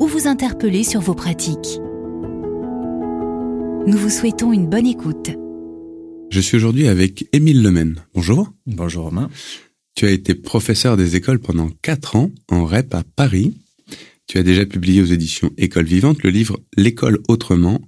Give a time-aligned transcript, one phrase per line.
[0.00, 1.78] ou vous interpeller sur vos pratiques.
[3.86, 5.30] Nous vous souhaitons une bonne écoute.
[6.30, 7.96] Je suis aujourd'hui avec Émile Lemaine.
[8.14, 8.52] Bonjour.
[8.66, 9.30] Bonjour Romain.
[9.94, 13.58] Tu as été professeur des écoles pendant 4 ans en REP à Paris.
[14.26, 17.80] Tu as déjà publié aux éditions École Vivante le livre L'école autrement,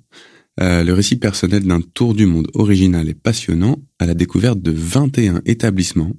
[0.60, 4.72] euh, le récit personnel d'un tour du monde original et passionnant à la découverte de
[4.72, 6.12] 21 établissements,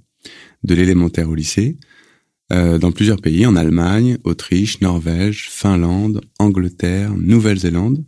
[0.63, 1.77] de l'élémentaire au lycée,
[2.51, 8.03] euh, dans plusieurs pays, en Allemagne, Autriche, Norvège, Finlande, Angleterre, Nouvelle-Zélande,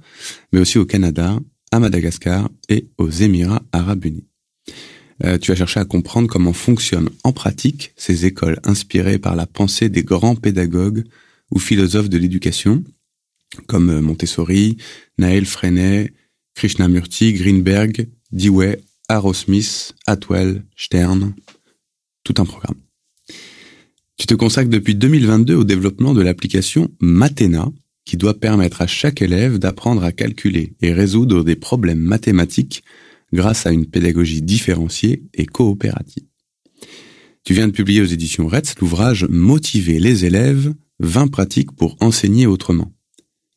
[0.51, 1.39] mais aussi au Canada,
[1.71, 4.27] à Madagascar et aux Émirats arabes unis.
[5.23, 9.45] Euh, tu as cherché à comprendre comment fonctionnent en pratique ces écoles inspirées par la
[9.45, 11.05] pensée des grands pédagogues
[11.51, 12.83] ou philosophes de l'éducation,
[13.67, 14.77] comme euh, Montessori,
[15.17, 16.13] Naël Freinet,
[16.55, 21.33] Krishnamurti, Greenberg, Dewey, Arrowsmith, Atwell, Stern,
[22.23, 22.84] tout un programme.
[24.17, 27.71] Tu te consacres depuis 2022 au développement de l'application Matena,
[28.05, 32.83] qui doit permettre à chaque élève d'apprendre à calculer et résoudre des problèmes mathématiques
[33.33, 36.23] grâce à une pédagogie différenciée et coopérative.
[37.43, 42.47] Tu viens de publier aux éditions RETS l'ouvrage Motiver les élèves, 20 pratiques pour enseigner
[42.47, 42.93] autrement.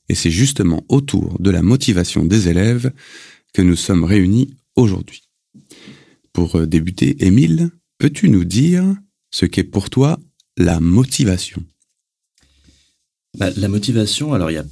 [0.09, 2.93] Et c'est justement autour de la motivation des élèves
[3.55, 5.23] que nous sommes réunis aujourd'hui.
[6.33, 8.85] Pour débuter, Émile, peux-tu nous dire
[9.31, 10.19] ce qu'est pour toi
[10.59, 11.63] la motivation
[13.39, 14.65] bah, La motivation, alors il y a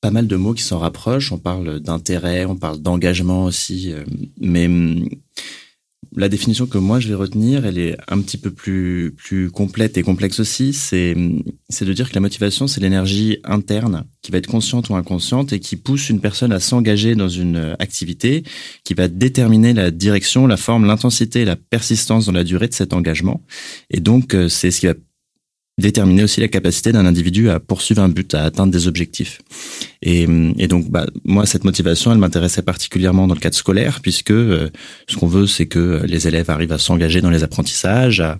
[0.00, 1.30] pas mal de mots qui s'en rapprochent.
[1.30, 3.92] On parle d'intérêt, on parle d'engagement aussi.
[3.92, 4.02] Euh,
[4.40, 5.08] mais hum,
[6.16, 9.96] la définition que moi je vais retenir, elle est un petit peu plus plus complète
[9.96, 10.72] et complexe aussi.
[10.72, 11.14] C'est
[11.68, 15.52] c'est de dire que la motivation, c'est l'énergie interne qui va être consciente ou inconsciente
[15.52, 18.42] et qui pousse une personne à s'engager dans une activité,
[18.84, 22.92] qui va déterminer la direction, la forme, l'intensité la persistance dans la durée de cet
[22.92, 23.42] engagement.
[23.90, 24.94] Et donc euh, c'est ce qui va
[25.80, 29.40] déterminer aussi la capacité d'un individu à poursuivre un but, à atteindre des objectifs.
[30.02, 30.26] Et,
[30.66, 34.70] donc, bah, moi, cette motivation, elle m'intéressait particulièrement dans le cadre scolaire, puisque euh,
[35.08, 38.38] ce qu'on veut, c'est que les élèves arrivent à s'engager dans les apprentissages, à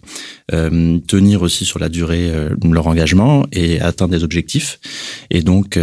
[0.53, 4.79] euh, tenir aussi sur la durée euh, leur engagement et atteindre des objectifs.
[5.31, 5.79] Et donc,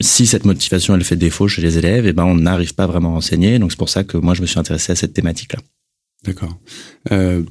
[0.00, 3.14] si cette motivation, elle fait défaut chez les élèves, eh ben, on n'arrive pas vraiment
[3.14, 3.58] à enseigner.
[3.58, 5.60] Donc, c'est pour ça que moi, je me suis intéressé à cette thématique-là.
[6.24, 6.58] D'accord.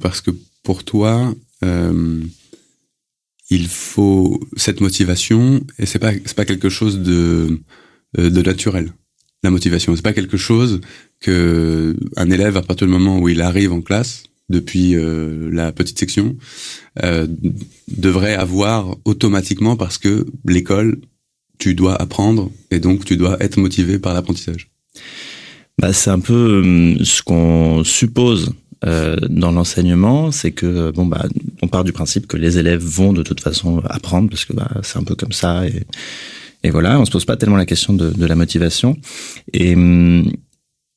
[0.00, 0.30] parce que
[0.62, 1.34] pour toi,
[3.50, 7.60] il faut cette motivation et c'est pas c'est pas quelque chose de
[8.18, 8.92] euh, de naturel.
[9.42, 10.80] La motivation, c'est pas quelque chose
[11.20, 15.72] que un élève à partir du moment où il arrive en classe depuis euh, la
[15.72, 16.36] petite section
[17.02, 17.26] euh,
[17.88, 21.00] devrait avoir automatiquement parce que l'école
[21.58, 24.70] tu dois apprendre et donc tu dois être motivé par l'apprentissage.
[25.78, 28.52] Bah, c'est un peu hum, ce qu'on suppose
[28.84, 31.26] euh, dans l'enseignement, c'est que bon bah
[31.62, 34.70] on part du principe que les élèves vont de toute façon apprendre parce que bah,
[34.82, 38.10] c'est un peu comme ça et, voilà, on se pose pas tellement la question de,
[38.10, 38.96] de la motivation.
[39.52, 40.30] Et hum,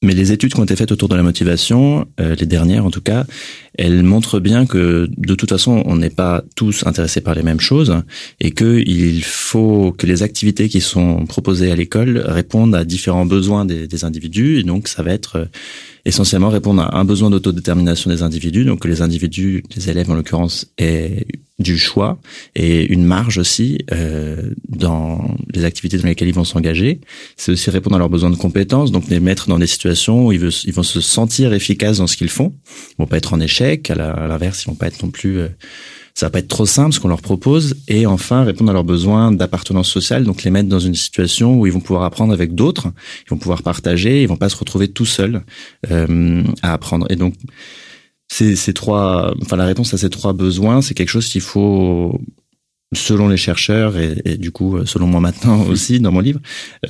[0.04, 2.90] mais les études qui ont été faites autour de la motivation, euh, les dernières en
[2.90, 3.26] tout cas,
[3.82, 7.60] elles montrent bien que de toute façon, on n'est pas tous intéressés par les mêmes
[7.60, 8.04] choses
[8.40, 13.26] et que il faut que les activités qui sont proposées à l'école répondent à différents
[13.26, 14.60] besoins des, individus.
[14.60, 15.46] Et donc, ça va être euh,
[16.06, 20.16] essentiellement répondre à un besoin d'autodétermination des individus, donc que les individus, les élèves en
[20.16, 21.26] l'occurrence, aient
[21.62, 22.20] du choix
[22.56, 27.00] et une marge aussi euh, dans les activités dans lesquelles ils vont s'engager.
[27.38, 30.32] C'est aussi répondre à leurs besoins de compétences, donc les mettre dans des situations où
[30.32, 32.54] ils vont se sentir efficaces dans ce qu'ils font.
[32.92, 33.96] Ils vont pas être en échec, à
[34.28, 35.40] l'inverse, ils vont pas être non plus...
[35.40, 35.50] Euh,
[36.14, 37.78] ça va pas être trop simple ce qu'on leur propose.
[37.88, 41.66] Et enfin, répondre à leurs besoins d'appartenance sociale, donc les mettre dans une situation où
[41.68, 42.90] ils vont pouvoir apprendre avec d'autres,
[43.26, 45.42] ils vont pouvoir partager, ils vont pas se retrouver tout seuls
[45.90, 47.08] euh, à apprendre.
[47.10, 47.36] Et donc,
[48.28, 52.20] ces trois, enfin la réponse à ces trois besoins, c'est quelque chose qu'il faut
[52.94, 56.42] selon les chercheurs et, et, du coup selon moi maintenant aussi dans mon livre,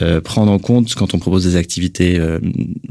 [0.02, 2.40] euh, prendre en compte quand on propose des activités euh,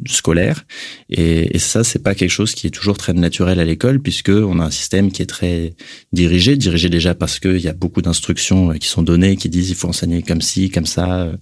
[0.06, 0.64] scolaires.
[1.08, 4.30] Et, et ça c'est pas quelque chose qui est toujours très naturel à l'école puisque
[4.30, 5.74] on a un système qui est très
[6.12, 9.70] dirigé, dirigé déjà parce qu'il y a beaucoup d'instructions euh, qui sont données qui disent
[9.70, 11.36] il faut enseigner comme ci, comme ça euh,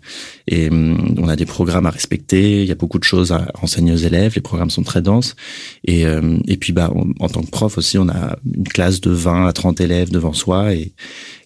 [0.47, 3.47] et hum, on a des programmes à respecter, il y a beaucoup de choses à
[3.61, 5.37] enseigner aux élèves, les programmes sont très denses.
[5.85, 6.05] Et
[6.47, 6.91] et puis bah
[7.21, 10.33] en tant que prof aussi on a une classe de 20 à 30 élèves devant
[10.33, 10.93] soi et,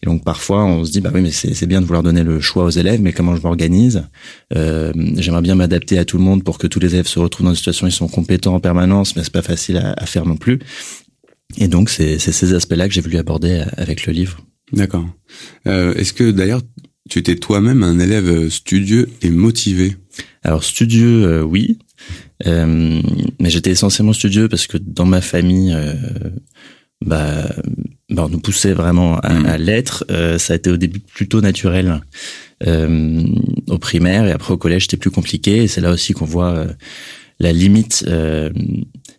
[0.03, 2.41] et donc parfois on se dit bah oui mais c'est bien de vouloir donner le
[2.41, 4.05] choix aux élèves, mais comment je m'organise?
[4.55, 7.47] Euh, J'aimerais bien m'adapter à tout le monde pour que tous les élèves se retrouvent
[7.47, 10.07] dans une situation où ils sont compétents en permanence, mais c'est pas facile à, à,
[10.07, 10.59] faire non plus.
[11.59, 14.41] Et donc c'est ces aspects-là que j'ai voulu aborder avec le livre.
[14.73, 15.07] D'accord.
[15.67, 16.63] Euh, Est-ce que d'ailleurs
[17.09, 19.97] tu étais toi-même un élève studieux et motivé?
[20.43, 21.79] Alors studieux, euh, oui.
[22.47, 23.01] Euh,
[23.41, 25.95] mais j'étais essentiellement studieux parce que dans ma famille, euh,
[27.05, 27.49] bah,
[28.13, 29.47] bah, on nous poussait vraiment à, mm.
[29.47, 30.05] à l'être.
[30.11, 32.01] Euh, ça a été au début plutôt naturel
[32.67, 33.23] euh,
[33.69, 35.65] au primaire et après au collège c'était plus compliqué.
[35.65, 36.67] Et c'est là aussi qu'on voit
[37.41, 38.05] la limite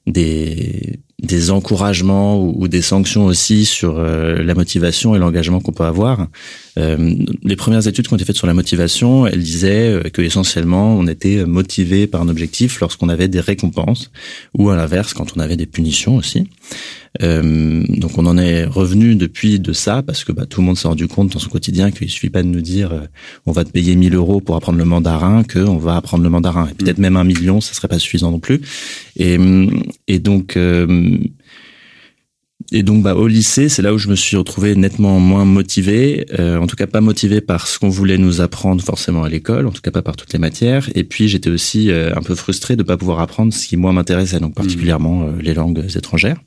[0.08, 6.28] des des encouragements ou, des sanctions aussi sur la motivation et l'engagement qu'on peut avoir.
[6.78, 10.96] Euh, les premières études qui ont été faites sur la motivation, elles disaient que essentiellement
[10.98, 14.12] on était motivé par un objectif lorsqu'on avait des récompenses
[14.58, 16.48] ou à l'inverse quand on avait des punitions aussi.
[17.22, 20.78] Euh, donc on en est revenu depuis de ça parce que bah, tout le monde
[20.78, 23.02] s'est rendu compte dans son quotidien qu'il suffit pas de nous dire euh,
[23.46, 26.32] on va te payer 1000 euros pour apprendre le mandarin que on va apprendre le
[26.32, 27.02] mandarin et peut-être mm.
[27.02, 28.62] même un million ça serait pas suffisant non plus
[29.16, 29.38] et,
[30.08, 31.20] et donc euh,
[32.72, 36.26] et donc, bah, au lycée, c'est là où je me suis retrouvé nettement moins motivé,
[36.40, 39.68] euh, en tout cas pas motivé par ce qu'on voulait nous apprendre forcément à l'école,
[39.68, 40.90] en tout cas pas par toutes les matières.
[40.96, 43.94] Et puis, j'étais aussi euh, un peu frustré de pas pouvoir apprendre ce qui moi
[43.94, 46.38] m'intéressait, donc particulièrement euh, les langues étrangères.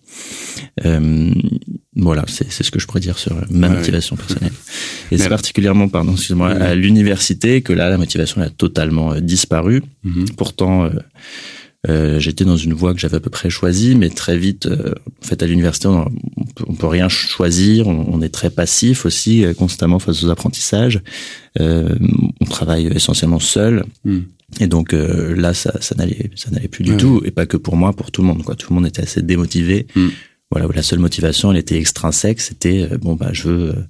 [1.94, 4.52] voilà, c'est ce que je pourrais dire sur ma motivation personnelle.
[5.12, 9.82] Et c'est particulièrement, pardon, excuse-moi, à l'université que là, la motivation a totalement disparu.
[10.04, 10.34] Mm-hmm.
[10.36, 10.90] Pourtant
[11.88, 14.92] euh, j'étais dans une voie que j'avais à peu près choisie, mais très vite, euh,
[15.22, 16.08] en fait, à l'université, on,
[16.66, 17.86] on, peut rien choisir.
[17.86, 21.00] On, est très passif aussi, euh, constamment face aux apprentissages.
[21.58, 23.84] on travaille essentiellement seul.
[24.04, 24.20] Hmm.
[24.60, 27.76] Et donc là, ça, ça n'allait, ça n'allait plus du tout, et pas que pour
[27.76, 28.44] moi, pour tout le monde.
[28.44, 29.86] Quoi, tout le monde était assez démotivé.
[29.96, 30.08] Hmm
[30.50, 33.82] voilà, la seule motivation, elle était extrinsèque, c'était euh, bon bah je veux euh,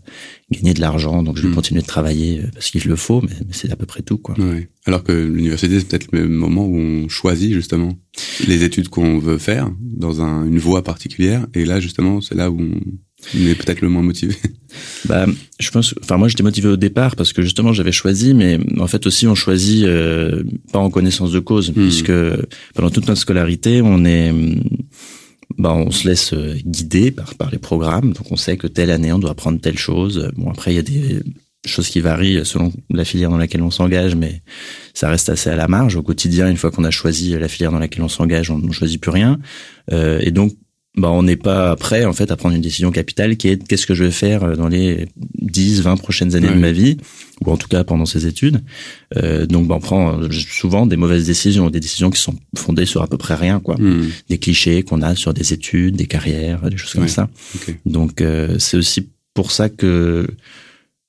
[0.51, 1.55] gagner de l'argent, donc je vais hmm.
[1.55, 4.35] continuer de travailler euh, parce qu'il le faut, mais, c'est à peu près tout quoi.
[4.39, 4.71] Ouais.
[4.87, 7.99] Alors que l'université c'est peut-être le moment où on choisit justement
[8.47, 12.51] les études qu'on veut faire dans un, une voie particulière, et là justement c'est là
[12.51, 14.35] où on est peut-être le moins motivé.
[15.07, 15.25] Bah,
[15.59, 15.95] je pense.
[16.03, 19.27] Enfin, moi, j'étais motivé au départ parce que justement, j'avais choisi, mais en fait aussi,
[19.27, 19.87] on choisit
[20.71, 21.75] pas en connaissance de cause, hmm.
[21.75, 22.13] puisque
[22.75, 24.35] pendant toute notre scolarité, on est
[25.59, 28.13] bah, on se laisse euh, guider par, par les programmes.
[28.13, 30.31] Donc on sait que telle année on doit apprendre telle chose.
[30.37, 31.21] Bon après il y a des
[31.67, 34.43] choses qui varient selon la filière dans laquelle on s'engage, mais
[34.95, 35.97] ça reste assez à la marge.
[35.97, 38.73] Au quotidien, une fois qu'on a choisi la filière dans laquelle on s'engage, on ne
[38.73, 39.39] choisit plus rien.
[39.93, 40.53] Euh, et donc
[40.97, 43.87] bah, on n'est pas prêt en fait à prendre une décision capitale qui est qu'est-ce
[43.87, 45.09] que je vais faire euh, dans les
[45.41, 46.97] 10, 20 prochaines années de ma vie?
[47.45, 48.63] Ou en tout cas pendant ces études.
[49.17, 52.87] Euh, donc bah, on prend euh, souvent des mauvaises décisions, des décisions qui sont fondées
[52.87, 54.09] sur à peu près rien quoi, hmm.
[54.31, 57.29] des clichés qu'on a sur des études, des carrières, des choses comme ça.
[57.85, 60.27] Donc euh, c'est aussi pour ça que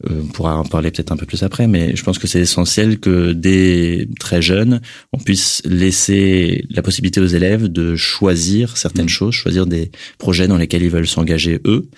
[0.06, 2.40] euh, on pourra en parler peut-être un peu plus après, mais je pense que c'est
[2.40, 4.80] essentiel que dès très jeunes,
[5.12, 9.10] on puisse laisser la possibilité aux élèves de choisir certaines mmh.
[9.10, 11.90] choses, choisir des projets dans lesquels ils veulent s'engager eux,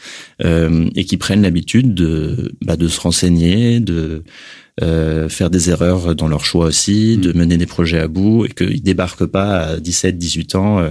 [0.46, 4.24] euh, et qui prennent l'habitude de, bah, de se renseigner, de
[4.82, 7.22] euh, faire des erreurs dans leur choix aussi, mmh.
[7.22, 10.90] de mener des projets à bout, et qu'ils débarquent pas à 17, 18 ans.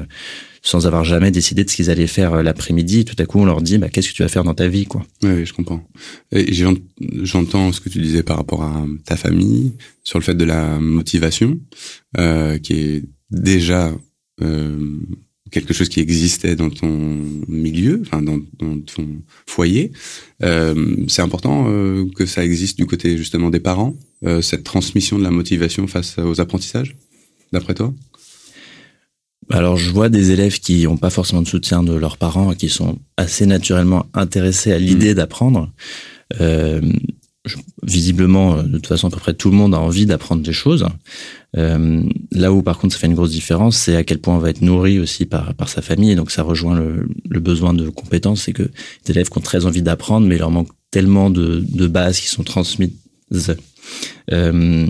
[0.71, 3.07] Sans avoir jamais décidé de ce qu'ils allaient faire euh, l'après-midi.
[3.07, 4.85] Tout à coup, on leur dit, bah, qu'est-ce que tu vas faire dans ta vie,
[4.85, 5.03] quoi?
[5.23, 5.83] Oui, oui je comprends.
[6.31, 6.53] Et
[7.23, 9.73] j'entends ce que tu disais par rapport à ta famille,
[10.05, 11.59] sur le fait de la motivation,
[12.19, 13.97] euh, qui est déjà
[14.43, 14.99] euh,
[15.51, 19.07] quelque chose qui existait dans ton milieu, enfin dans, dans ton
[19.47, 19.93] foyer.
[20.43, 25.19] Euh, c'est important euh, que ça existe du côté justement des parents, euh, cette transmission
[25.19, 26.97] de la motivation face aux apprentissages,
[27.53, 27.95] d'après toi?
[29.51, 32.57] Alors je vois des élèves qui n'ont pas forcément de soutien de leurs parents et
[32.57, 35.17] qui sont assez naturellement intéressés à l'idée mmh.
[35.17, 35.71] d'apprendre.
[36.41, 36.81] Euh,
[37.83, 40.87] visiblement, de toute façon, à peu près tout le monde a envie d'apprendre des choses.
[41.57, 44.39] Euh, là où, par contre, ça fait une grosse différence, c'est à quel point on
[44.39, 46.11] va être nourri aussi par, par sa famille.
[46.11, 48.43] Et donc, ça rejoint le, le besoin de compétences.
[48.43, 51.65] C'est que des élèves qui ont très envie d'apprendre, mais il leur manque tellement de,
[51.67, 52.93] de bases qui sont transmises
[54.33, 54.87] euh,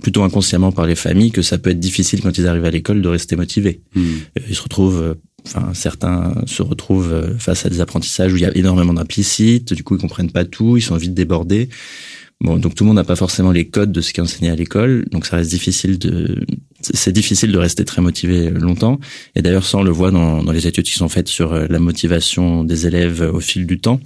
[0.00, 3.02] plutôt inconsciemment par les familles que ça peut être difficile quand ils arrivent à l'école
[3.02, 3.80] de rester motivés.
[3.94, 4.00] Hmm.
[4.38, 5.14] Euh, ils se retrouvent, euh,
[5.46, 9.72] enfin certains se retrouvent euh, face à des apprentissages où il y a énormément d'implicites,
[9.72, 11.68] du coup ils comprennent pas tout, ils sont vite débordés.
[12.42, 14.50] Bon, donc tout le monde n'a pas forcément les codes de ce qui est enseigné
[14.50, 16.46] à l'école, donc ça reste difficile de,
[16.82, 18.98] c'est difficile de rester très motivé longtemps.
[19.34, 21.66] Et d'ailleurs, ça on le voit dans, dans, les études qui sont faites sur euh,
[21.68, 24.00] la motivation des élèves au fil du temps.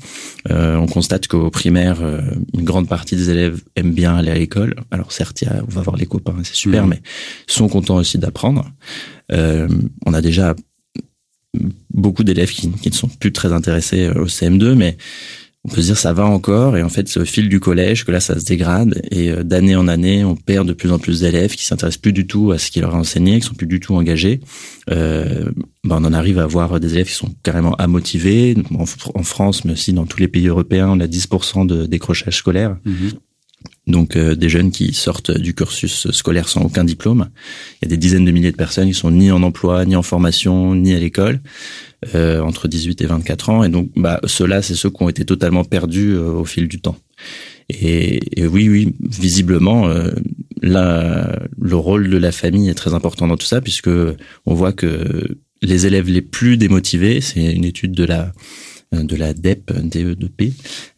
[0.50, 2.20] Euh, on constate qu'au primaire, euh,
[2.52, 4.74] une grande partie des élèves aiment bien aller à l'école.
[4.90, 6.90] Alors certes, y a, on va voir les copains, c'est super, mmh.
[6.90, 7.02] mais
[7.46, 8.70] sont contents aussi d'apprendre.
[9.32, 9.68] Euh,
[10.06, 10.54] on a déjà
[11.92, 14.96] beaucoup d'élèves qui, qui, ne sont plus très intéressés au CM2, mais
[15.64, 18.04] on peut se dire ça va encore et en fait c'est au fil du collège
[18.04, 20.98] que là ça se dégrade et euh, d'année en année on perd de plus en
[20.98, 23.54] plus d'élèves qui s'intéressent plus du tout à ce qu'il leur a enseigné, qui sont
[23.54, 24.40] plus du tout engagés.
[24.90, 25.50] Euh,
[25.82, 28.84] ben on en arrive à avoir des élèves qui sont carrément amotivés en,
[29.22, 32.76] France mais aussi dans tous les pays européens on a 10% de décrochage scolaire.
[32.84, 33.12] Mhm.
[33.86, 37.28] Donc euh, des jeunes qui sortent du cursus scolaire sans aucun diplôme.
[37.80, 39.94] Il y a des dizaines de milliers de personnes qui sont ni en emploi, ni
[39.94, 41.40] en formation, ni à l'école.
[42.14, 43.64] Euh, entre 18 et 24 ans.
[43.64, 46.80] Et donc, bah, ceux-là, c'est ceux qui ont été totalement perdus euh, au fil du
[46.80, 46.96] temps.
[47.70, 50.10] Et, oui, oui, visiblement, euh,
[50.60, 53.88] là, le rôle de la famille est très important dans tout ça, puisque
[54.44, 58.32] on voit que les élèves les plus démotivés, c'est une étude de la
[59.02, 60.52] de la DEP, DEP,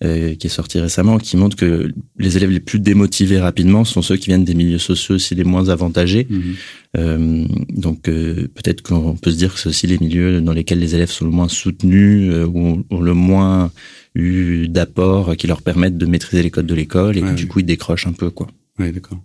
[0.04, 4.02] euh, qui est sortie récemment, qui montre que les élèves les plus démotivés rapidement sont
[4.02, 6.26] ceux qui viennent des milieux sociaux aussi les moins avantagés.
[6.28, 6.54] Mhm.
[6.96, 10.78] Euh, donc euh, peut-être qu'on peut se dire que c'est aussi les milieux dans lesquels
[10.78, 13.70] les élèves sont le moins soutenus euh, ou ont le moins
[14.14, 17.66] eu d'apports qui leur permettent de maîtriser les codes de l'école et du coup ils
[17.66, 18.46] décrochent un peu quoi.
[18.78, 19.18] Ouais, d'accord.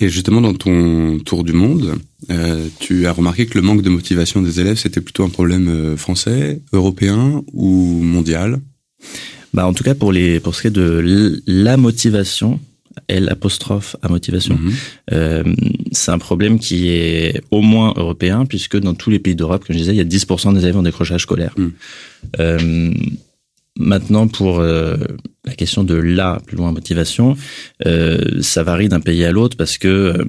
[0.00, 1.96] Et justement, dans ton tour du monde,
[2.30, 5.68] euh, tu as remarqué que le manque de motivation des élèves, c'était plutôt un problème
[5.68, 8.60] euh, français, européen ou mondial?
[9.52, 12.60] Bah, En tout cas, pour, les, pour ce qui est de la motivation,
[13.08, 14.72] L apostrophe à motivation, mhm.
[15.12, 15.44] euh,
[15.92, 19.74] c'est un problème qui est au moins européen, puisque dans tous les pays d'Europe, comme
[19.74, 21.54] je disais, il y a 10% des élèves en décrochage scolaire.
[21.56, 21.72] Mhm.
[22.38, 22.92] Euh,
[23.78, 24.96] Maintenant, pour euh,
[25.44, 27.36] la question de la plus loin motivation,
[27.86, 30.24] euh, ça varie d'un pays à l'autre parce que euh,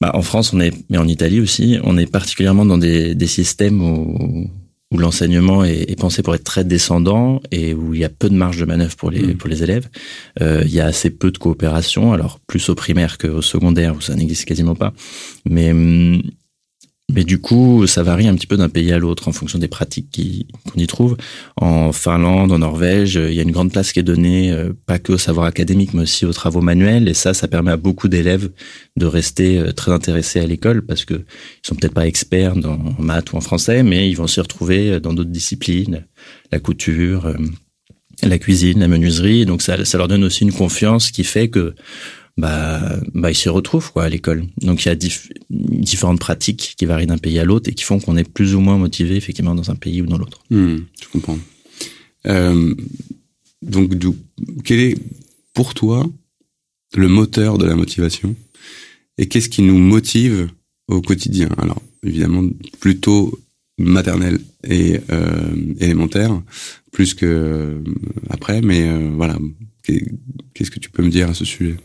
[0.00, 3.26] bah, en France, on est, mais en Italie aussi, on est particulièrement dans des, des
[3.26, 4.50] systèmes où,
[4.92, 8.28] où l'enseignement est, est, pensé pour être très descendant et où il y a peu
[8.28, 9.36] de marge de manœuvre pour les mmh.
[9.36, 9.88] pour les élèves.
[10.40, 14.00] Euh, il y a assez peu de coopération, alors plus au primaire qu'au secondaire où
[14.00, 14.92] ça n'existe quasiment pas.
[15.48, 16.22] Mais hum,
[17.12, 19.68] mais du coup, ça varie un petit peu d'un pays à l'autre en fonction des
[19.68, 20.20] pratiques
[20.64, 21.16] qu'on y trouve.
[21.56, 24.98] En Finlande, en Norvège, il y a une grande place qui est donnée, euh, pas
[24.98, 27.08] que au savoir académique, mais aussi aux travaux manuels.
[27.08, 28.50] Et ça, ça permet à beaucoup d'élèves
[28.96, 33.00] de rester euh, très intéressés à l'école parce que ils sont peut-être pas experts en
[33.00, 36.06] maths ou en français, mais ils vont s'y retrouver euh, dans d'autres disciplines,
[36.50, 37.32] la couture,
[38.24, 39.46] la cuisine, la menuiserie.
[39.46, 41.76] Donc ça, ça leur donne aussi une confiance qui fait que
[42.36, 44.46] bah, bah ils s'y retrouvent quoi à l'école.
[44.58, 44.96] Donc il y a
[45.50, 48.60] différentes pratiques qui varient d'un pays à l'autre et qui font qu'on est plus ou
[48.60, 50.42] moins motivé effectivement dans un pays ou dans l'autre.
[50.50, 51.38] Hmm, je comprends.
[52.26, 52.74] Euh,
[53.62, 53.94] donc
[54.64, 54.98] quel est
[55.54, 56.06] pour toi
[56.94, 58.36] le moteur de la motivation
[59.18, 60.48] et qu'est-ce qui nous motive
[60.88, 61.48] au quotidien?
[61.56, 62.48] Alors évidemment
[62.80, 63.38] plutôt
[63.78, 66.42] maternel et euh, élémentaire
[66.92, 67.80] plus que euh,
[68.30, 69.38] après, mais voilà.
[70.54, 71.76] Qu'est-ce que tu peux me dire à ce sujet?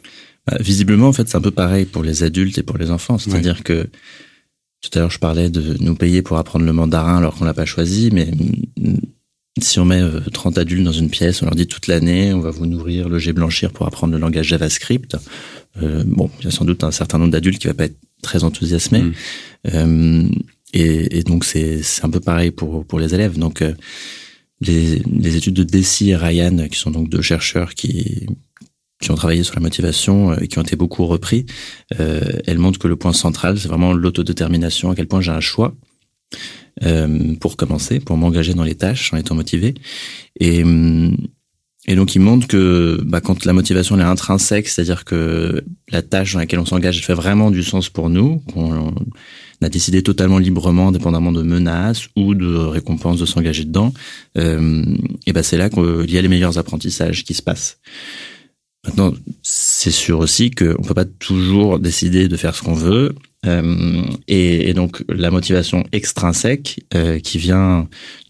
[0.48, 3.18] Bah, visiblement, en fait, c'est un peu pareil pour les adultes et pour les enfants.
[3.18, 3.90] C'est-à-dire que
[4.82, 7.54] tout à l'heure, je parlais de nous payer pour apprendre le mandarin alors qu'on l'a
[7.54, 8.32] pas choisi, mais
[8.78, 8.98] mm,
[9.62, 10.02] si on met
[10.34, 13.08] 30 euh, adultes dans une pièce, on leur dit toute l'année, on va vous nourrir
[13.08, 15.18] le G blanchir pour apprendre le langage JavaScript.
[15.82, 17.98] Euh, bon, il y a sans doute un certain nombre d'adultes qui va pas être
[18.24, 19.04] très enthousiasmés.
[19.04, 19.14] Mm.
[19.74, 20.30] Euh,
[20.74, 23.38] et, et, donc c'est un peu pareil pour pour les élèves.
[23.38, 23.74] Donc euh,
[24.62, 28.28] les, les études de Desi et Ryan, qui sont donc deux chercheurs qui
[29.02, 31.46] qui ont travaillé sur la motivation euh, et qui ont été beaucoup repris,
[32.00, 35.42] euh, elles montrent que le point central, c'est vraiment l'autodétermination, à quel point j'ai un
[35.42, 35.76] choix
[36.84, 39.74] euh, pour commencer, pour m'engager dans les tâches en étant motivé.
[40.40, 41.18] Et, hum,
[41.88, 46.34] et donc, ils montrent que bah, quand la motivation est intrinsèque, c'est-à-dire que la tâche
[46.34, 48.94] dans laquelle on s'engage fait vraiment du sens pour nous, qu'on
[49.64, 53.94] a décidé totalement librement, indépendamment de menaces ou de récompenses de s'engager dedans,
[54.38, 54.86] euh,
[55.26, 57.80] et ben c'est là qu'il y a les meilleurs apprentissages qui se passent.
[58.86, 63.14] Maintenant, c'est sûr aussi qu'on peut pas toujours décider de faire ce qu'on veut.
[63.48, 67.88] Euh, et, et, donc la motivation extrinsèque euh, qui vient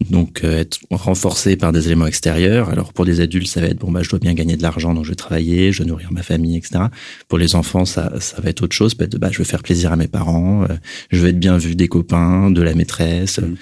[0.08, 2.70] donc euh, être renforcée par des éléments extérieurs.
[2.70, 4.94] Alors pour des adultes, ça va être bon bah je dois bien gagner de l'argent,
[4.94, 6.84] donc je vais travailler, je dois nourrir ma famille, etc.
[7.28, 9.92] Pour les enfants, ça ça va être autre chose, peut-être bah je vais faire plaisir
[9.92, 10.68] à mes parents, euh,
[11.10, 13.38] je vais être bien vu des copains, de la maîtresse.
[13.38, 13.54] Mmh.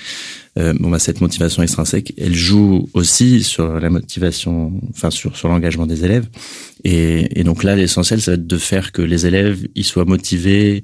[0.59, 5.49] Euh, bon bah cette motivation extrinsèque, elle joue aussi sur la motivation, enfin sur sur
[5.49, 6.29] l'engagement des élèves.
[6.85, 10.05] Et, et donc là, l'essentiel, ça va être de faire que les élèves ils soient
[10.05, 10.83] motivés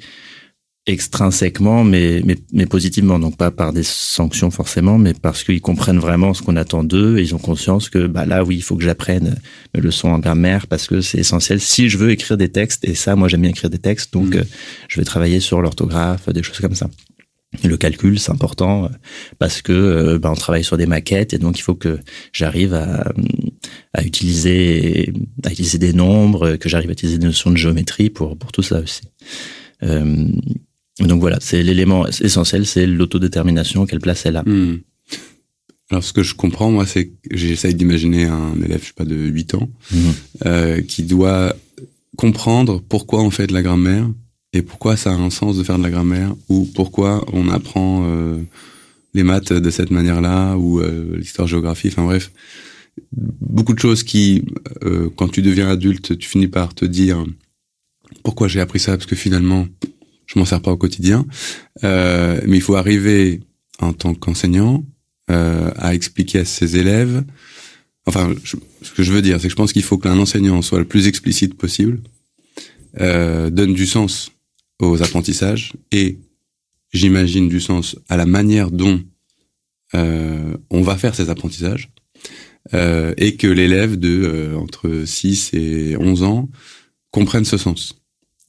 [0.87, 5.99] extrinsèquement, mais, mais, mais positivement, donc pas par des sanctions forcément, mais parce qu'ils comprennent
[5.99, 8.76] vraiment ce qu'on attend d'eux et ils ont conscience que bah là, oui, il faut
[8.76, 9.37] que j'apprenne
[9.75, 12.85] mes leçons en grammaire parce que c'est essentiel si je veux écrire des textes.
[12.85, 14.38] Et ça, moi, j'aime bien écrire des textes, donc mmh.
[14.38, 14.45] euh,
[14.88, 16.88] je vais travailler sur l'orthographe, des choses comme ça.
[17.64, 18.88] Et le calcul, c'est important euh,
[19.40, 21.99] parce que euh, bah, on travaille sur des maquettes et donc il faut que
[22.33, 23.12] j'arrive à,
[23.93, 25.12] à utiliser
[25.45, 28.62] à utiliser des nombres, que j'arrive à utiliser des notions de géométrie pour pour tout
[28.62, 29.02] ça aussi.
[29.83, 30.28] Euh,
[31.00, 34.42] donc voilà, c'est l'élément essentiel, c'est l'autodétermination, quelle place elle a.
[34.42, 34.78] Hmm.
[35.90, 39.04] Alors ce que je comprends moi, c'est que j'essaye d'imaginer un élève, je sais pas,
[39.04, 40.12] de 8 ans, Mhm.
[40.46, 41.54] euh, qui doit
[42.16, 44.08] comprendre pourquoi on fait de la grammaire
[44.52, 48.04] et pourquoi ça a un sens de faire de la grammaire ou pourquoi on apprend
[48.08, 48.38] euh,
[49.14, 51.88] les maths de cette manière-là ou euh, l'histoire-géographie.
[51.88, 52.32] Enfin bref,
[53.12, 54.42] beaucoup de choses qui,
[55.16, 57.24] quand tu deviens adulte, tu finis par te dire
[58.22, 59.66] pourquoi j'ai appris ça parce que finalement
[60.26, 61.26] je m'en sers pas au quotidien.
[61.85, 63.40] Euh, mais il faut arriver
[63.80, 64.85] en tant qu'enseignant
[65.30, 67.25] euh, à expliquer à ses élèves.
[68.06, 70.78] Enfin, ce que je veux dire, c'est que je pense qu'il faut qu'un enseignant soit
[70.78, 72.00] le plus explicite possible,
[73.00, 74.30] euh, donne du sens
[74.78, 76.18] aux apprentissages et
[76.92, 79.00] j'imagine du sens à la manière dont
[79.95, 81.90] euh, on va faire ces apprentissages
[82.75, 86.49] euh, et que l'élève de euh, entre 6 et 11 ans
[87.11, 88.00] comprenne ce sens.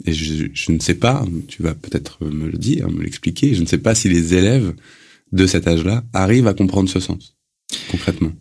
[0.06, 3.62] Et je, je ne sais pas, tu vas peut-être me le dire, me l'expliquer, je
[3.62, 4.74] ne sais pas si les élèves
[5.32, 7.36] de cet âge-là arrivent à comprendre ce sens,
[7.92, 8.32] concrètement.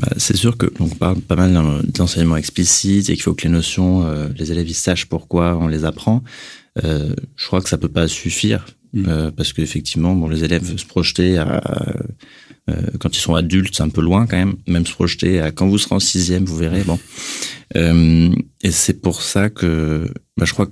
[0.00, 3.44] Bah, c'est sûr que donc, on parle pas mal d'enseignement explicite et qu'il faut que
[3.44, 6.22] les notions, euh, les élèves ils sachent pourquoi on les apprend.
[6.82, 9.06] Euh, je crois que ça peut pas suffire Mm.
[9.08, 11.60] euh, parce qu'effectivement, bon, les élèves se projeter à
[12.70, 14.54] euh, quand ils sont adultes, c'est un peu loin quand même.
[14.66, 16.82] Même se projeter à quand vous serez en sixième, vous verrez.
[16.84, 16.98] Bon,
[17.76, 18.30] Euh,
[18.62, 20.66] et c'est pour ça que bah, je crois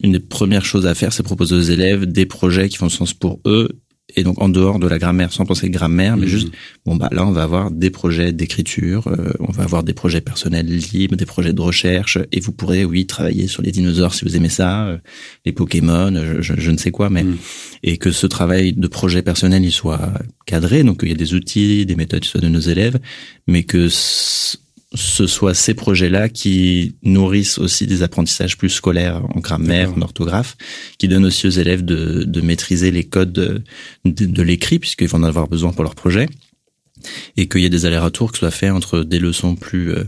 [0.00, 3.14] qu'une des premières choses à faire, c'est proposer aux élèves des projets qui font sens
[3.14, 3.68] pour eux
[4.16, 6.28] et donc en dehors de la grammaire, sans penser grammaire, mais Mhm.
[6.28, 6.48] juste
[6.84, 10.20] bon bah là on va avoir des projets d'écriture, euh, on va avoir des projets
[10.20, 14.24] personnels libres, des projets de recherche, et vous pourrez oui travailler sur les dinosaures si
[14.26, 14.98] vous aimez ça, euh,
[15.46, 17.36] les Pokémon, je, je- je ne sais quoi, mais Mhm.
[17.82, 20.12] et que ce travail de projet personnel il soit
[20.44, 22.98] cadré, donc il y a des outils, des méthodes qui soient de nos élèves,
[23.48, 23.88] mais que
[24.94, 30.56] ce soit ces projets-là qui nourrissent aussi des apprentissages plus scolaires en grammaire, en orthographe,
[30.98, 33.62] qui donnent aussi aux élèves de, de maîtriser les codes de,
[34.04, 36.28] de, de l'écrit, puisqu'ils vont en avoir besoin pour leur projet,
[37.36, 40.04] et qu'il y ait des allers-retours qui soient faits entre des leçons plus euh,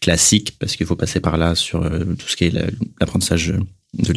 [0.00, 2.66] classiques, parce qu'il faut passer par là sur euh, tout ce qui est la-
[3.00, 3.52] l'apprentissage,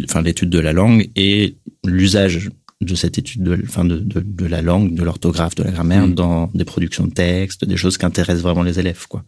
[0.06, 2.49] enfin l'étude de la langue et l'usage
[2.86, 6.08] de cette étude de, enfin de, de, de la langue, de l'orthographe, de la grammaire
[6.08, 6.13] Mm.
[6.13, 9.24] dans des productions de textes, des choses qui intéressent vraiment les élèves, quoi.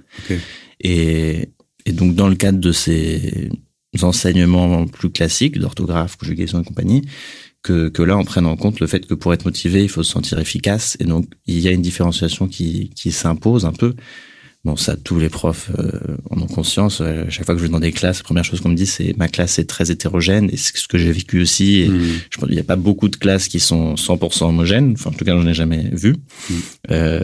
[0.80, 1.50] Et,
[1.86, 3.50] et donc dans le cadre de ces
[4.02, 7.04] enseignements plus classiques d'orthographe, conjugaison et compagnie,
[7.63, 10.04] que, que là on prenne en compte le fait que pour être motivé, il faut
[10.04, 10.98] se sentir efficace.
[11.00, 13.96] Et donc il y a une différenciation qui, qui s'impose un peu.
[14.65, 17.00] Bon, ça, tous les profs euh, en ont conscience.
[17.00, 18.86] Euh, chaque fois que je vais dans des classes, la première chose qu'on me dit,
[18.88, 20.50] c'est ma classe est très hétérogène.
[20.52, 21.82] Et c'est ce que j'ai vécu aussi.
[21.82, 22.12] Et Mhm.
[22.30, 24.93] je pense qu'il n'y a pas beaucoup de classes qui sont 100% homogènes.
[24.93, 26.15] Enfin, en tout cas, j'en ai jamais vu.
[26.50, 26.54] Mm.
[26.91, 27.22] Euh,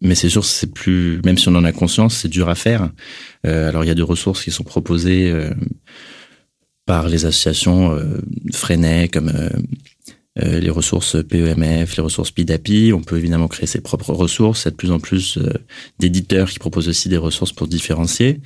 [0.00, 2.90] mais c'est sûr, c'est plus, même si on en a conscience, c'est dur à faire.
[3.46, 5.50] Euh, alors, il y a des ressources qui sont proposées euh,
[6.86, 8.20] par les associations euh,
[8.52, 9.48] Freinet, comme euh,
[10.36, 12.92] les ressources PEMF, les ressources PIDAPI.
[12.92, 14.62] On peut évidemment créer ses propres ressources.
[14.62, 15.52] Il y a de plus en plus euh,
[16.00, 18.40] d'éditeurs qui proposent aussi des ressources pour différencier.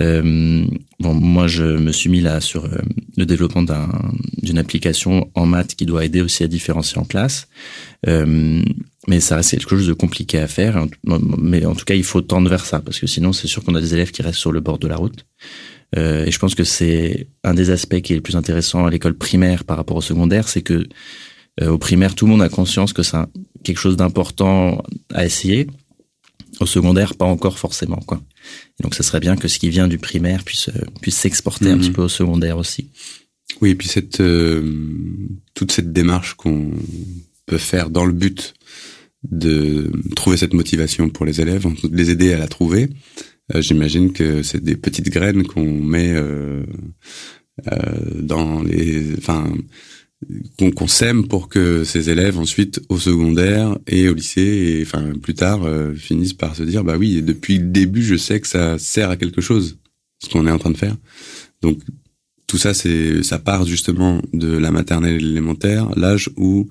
[0.00, 0.64] Euh,
[1.00, 2.78] bon, moi, je me suis mis là sur euh,
[3.16, 7.48] le développement d'un- d'une application en maths qui doit aider aussi à différencier en classe.
[8.08, 8.62] Euh,
[9.06, 10.86] mais ça reste quelque chose de compliqué à faire.
[11.04, 13.74] Mais en tout cas, il faut tendre vers ça parce que sinon, c'est sûr qu'on
[13.74, 15.24] a des élèves qui restent sur le bord de la route.
[15.96, 18.90] Euh, et je pense que c'est un des aspects qui est le plus intéressant à
[18.90, 20.86] l'école primaire par rapport au secondaire, c'est que
[21.60, 23.16] euh, au primaire, tout le monde a conscience que c'est
[23.64, 25.66] quelque chose d'important à essayer.
[26.60, 28.20] Au secondaire, pas encore forcément, quoi.
[28.78, 31.70] Et donc, ce serait bien que ce qui vient du primaire puisse euh, puisse s'exporter
[31.70, 31.80] un Mhm.
[31.82, 32.88] petit peu au secondaire aussi.
[33.60, 34.90] Oui, et puis cette euh,
[35.54, 36.70] toute cette démarche qu'on
[37.46, 38.54] peut faire dans le but
[39.30, 42.88] de trouver cette motivation pour les élèves, de les aider à la trouver.
[43.54, 46.62] euh, J'imagine que c'est des petites graines qu'on met euh,
[48.14, 49.52] dans les, enfin,
[50.58, 54.40] qu'on qu'on sème pour que ces élèves ensuite au secondaire et au lycée
[54.78, 58.16] et enfin plus tard euh, finissent par se dire bah oui depuis le début je
[58.16, 59.78] sais que ça sert à quelque chose
[60.18, 60.96] ce qu'on est en train de faire.
[61.62, 61.78] Donc
[62.46, 66.68] tout ça, c'est ça part justement de la maternelle et l'élémentaire, l'âge où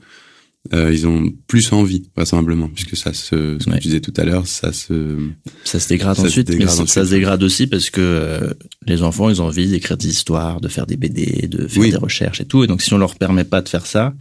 [0.73, 3.77] euh, ils ont plus envie, vraisemblablement, puisque ça se, ce que Ouais.
[3.79, 5.17] tu disais tout à l'heure, ça se,
[5.63, 6.89] Ça se dégrade Ça se ensuite, dégrade mais ça, ensuite.
[6.93, 8.53] ça se dégrade aussi parce que euh,
[8.85, 11.91] les enfants, ils ont envie d'écrire des histoires, de faire des BD, de faire Oui.
[11.91, 12.63] des recherches et tout.
[12.63, 14.13] Et donc, si on leur permet pas de faire ça,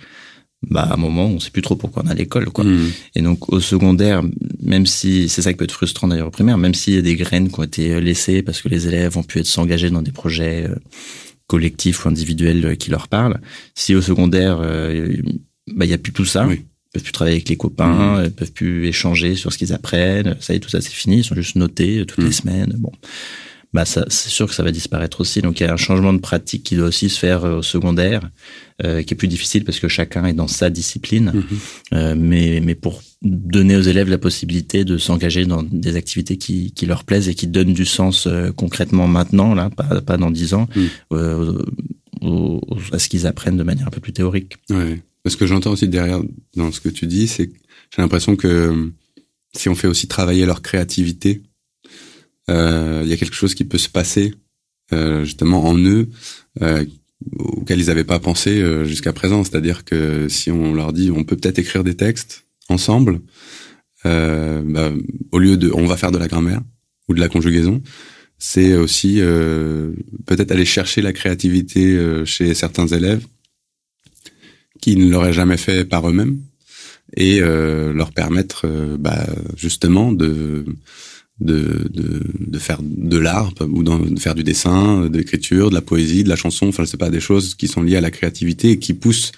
[0.69, 2.65] bah, à un moment, on sait plus trop pourquoi on est à l'école, quoi.
[2.65, 2.91] Hmm.
[3.15, 4.23] Et donc, au secondaire,
[4.63, 7.03] même si, c'est ça qui peut être frustrant d'ailleurs au primaire, même s'il y a
[7.03, 10.03] des graines qui ont été laissées parce que les élèves ont pu être s'engager dans
[10.03, 10.75] des projets euh,
[11.47, 13.41] collectifs ou individuels euh, qui leur parlent,
[13.75, 15.15] si au secondaire, euh,
[15.75, 16.47] bah, il y a plus tout ça.
[16.47, 16.65] Oui.
[16.65, 20.37] Ils peuvent plus travailler avec les copains, ils peuvent plus échanger sur ce qu'ils apprennent.
[20.41, 21.19] Ça y est, tout ça c'est fini.
[21.19, 22.27] Ils sont juste notés euh, toutes Mhm.
[22.27, 22.75] les semaines.
[22.79, 22.91] Bon,
[23.75, 25.43] bah c'est sûr que ça va disparaître aussi.
[25.43, 28.23] Donc il y a un changement de pratique qui doit aussi se faire au secondaire,
[28.83, 31.33] euh, qui est plus difficile parce que chacun est dans sa discipline.
[31.35, 31.45] Mhm.
[31.93, 36.73] Euh, mais, mais pour donner aux élèves la possibilité de s'engager dans des activités qui,
[36.73, 38.27] qui leur plaisent et qui donnent du sens
[38.57, 41.59] concrètement maintenant, là, pas, pas dans dix ans, mhm.
[42.93, 44.55] à ce qu'ils apprennent de manière un peu plus théorique.
[44.71, 45.03] Ouais.
[45.29, 46.21] Ce que j'entends aussi derrière
[46.55, 47.55] dans ce que tu dis, c'est que
[47.95, 48.93] j'ai l'impression que
[49.55, 51.43] si on fait aussi travailler leur créativité,
[52.51, 54.35] euh, il y a quelque chose qui peut se passer
[54.93, 56.09] euh, justement en eux
[56.63, 56.85] euh,
[57.39, 59.43] auquel ils n'avaient pas pensé euh, jusqu'à présent.
[59.43, 63.21] C'est-à-dire que si on leur dit on peut peut-être écrire des textes ensemble,
[64.05, 64.93] euh, bah,
[65.33, 66.61] au lieu de on va faire de la grammaire
[67.09, 67.83] ou de la conjugaison,
[68.39, 69.93] c'est aussi euh,
[70.27, 73.27] peut-être aller chercher la créativité chez certains élèves
[74.87, 76.39] qui ne l'auraient jamais fait par eux-mêmes
[77.17, 80.65] et euh, leur permettre euh, bah, justement de,
[81.41, 86.23] de, de, faire de l'art ou de faire du dessin, de l'écriture, de la poésie,
[86.23, 88.71] de la chanson, enfin je sais pas, des choses qui sont liées à la créativité
[88.71, 89.33] et qui poussent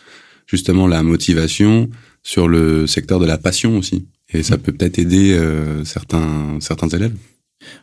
[0.47, 1.89] justement la motivation
[2.23, 4.07] sur le secteur de la passion aussi.
[4.35, 7.15] Et ça peut peut-être aider euh, certains certains élèves.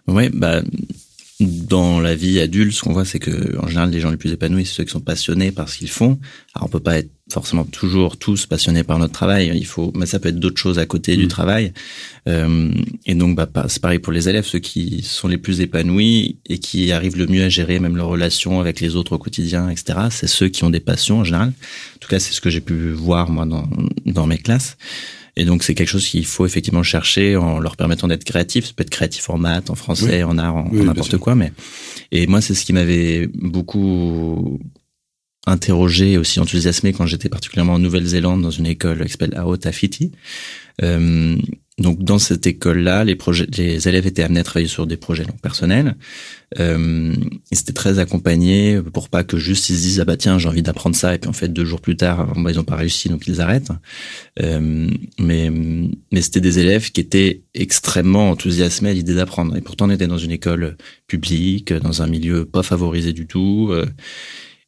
[0.07, 0.61] Oui, bah
[1.39, 4.31] dans la vie adulte, ce qu'on voit, c'est que en général, les gens les plus
[4.31, 6.19] épanouis, c'est ceux qui sont passionnés par ce qu'ils font.
[6.53, 9.51] Alors, on peut pas être forcément toujours tous passionnés par notre travail.
[9.55, 11.29] Il faut, mais ça peut être d'autres choses à côté du mm.
[11.29, 11.73] travail.
[12.27, 12.71] Euh,
[13.05, 16.59] et donc, bah, c'est pareil pour les élèves, ceux qui sont les plus épanouis et
[16.59, 19.99] qui arrivent le mieux à gérer même leurs relations avec les autres au quotidien, etc.
[20.11, 21.49] C'est ceux qui ont des passions en général.
[21.49, 23.67] En tout cas, c'est ce que j'ai pu voir moi dans,
[24.05, 24.77] dans mes classes.
[25.37, 28.67] Et donc c'est quelque chose qu'il faut effectivement chercher en leur permettant d'être créatifs.
[28.67, 31.35] Ça peut être créatif en maths, en français, en art, en, n'importe quoi.
[31.35, 31.51] Mais
[32.13, 34.61] et moi c'est ce qui m'avait beaucoup
[35.45, 40.11] interrogé et aussi enthousiasmé quand j'étais particulièrement en Nouvelle-Zélande dans une école qui s'appelle Aotafiti.
[40.83, 41.37] Euh,
[41.77, 45.25] donc dans cette école-là, les projets, les élèves étaient amenés à travailler sur des projets
[45.25, 45.95] donc personnels.
[46.57, 47.13] Euh,
[47.51, 50.47] ils étaient très accompagnés pour pas que juste ils se disent ah bah tiens j'ai
[50.47, 52.77] envie d'apprendre ça et puis en fait deux jours plus tard bah, ils ont pas
[52.77, 53.71] réussi donc ils arrêtent.
[54.41, 55.51] Euh, mais
[56.13, 60.07] mais c'était des élèves qui étaient extrêmement enthousiasmés à l'idée d'apprendre et pourtant on était
[60.07, 60.77] dans une école
[61.07, 63.67] publique dans un milieu pas favorisé du tout.
[63.71, 63.85] Euh,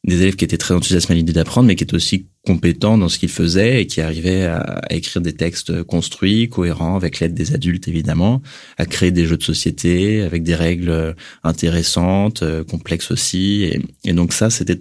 [0.04, 3.08] des élèves qui étaient très enthousiasmés à l'idée d'apprendre, mais qui étaient aussi compétents dans
[3.08, 7.52] ce qu'ils faisaient et qui arrivaient à, écrire des textes construits, cohérents, avec l'aide des
[7.52, 8.40] adultes évidemment,
[8.78, 13.70] à créer des jeux de société avec des règles intéressantes, euh, complexes aussi.
[14.04, 14.80] Et, donc ça, c'était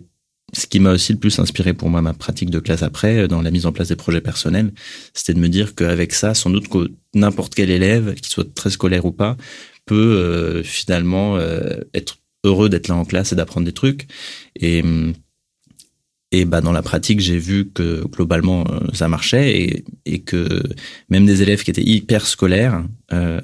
[0.53, 3.27] ce qui m'a aussi le plus inspiré pour moi ma pratique de classe après, euh,
[3.27, 4.71] dans la mise en place des projets personnels,
[5.13, 8.69] c'était de me dire qu'avec ça, sans doute que n'importe quel élève, qu'il soit très
[8.69, 9.35] scolaire ou pas,
[9.85, 11.39] peut euh, finalement
[11.93, 14.07] être heureux d'être là en classe et d'apprendre des trucs.
[14.55, 14.83] Et,
[16.31, 20.61] et bah dans la pratique, j'ai vu que globalement euh, ça marchait et, et, que
[21.09, 23.39] même des élèves qui étaient hyper scolaires, euh,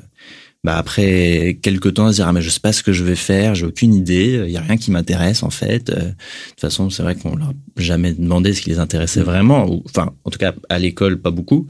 [0.65, 3.03] bah après quelques temps, à se dire ah mais je sais pas ce que je
[3.03, 5.89] vais faire, j'ai aucune idée, il y a rien qui m'intéresse en fait.
[5.89, 6.09] Euh, de
[6.49, 9.25] toute façon, c'est vrai qu'on leur a jamais demandé ce qui les intéressait mmh.
[9.25, 11.67] vraiment, ou enfin en tout cas à l'école pas beaucoup.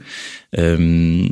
[0.58, 1.26] Euh,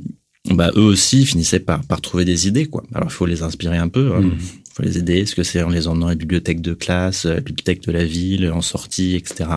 [0.50, 2.83] bah eux aussi finissaient par par trouver des idées quoi.
[2.94, 4.12] Alors il faut les inspirer un peu.
[4.14, 4.31] Hein.
[4.74, 5.18] Faut les aider.
[5.18, 7.92] Est-ce que c'est en les emmenant à la bibliothèque de classe, à la bibliothèque de
[7.92, 9.50] la ville, en sortie, etc.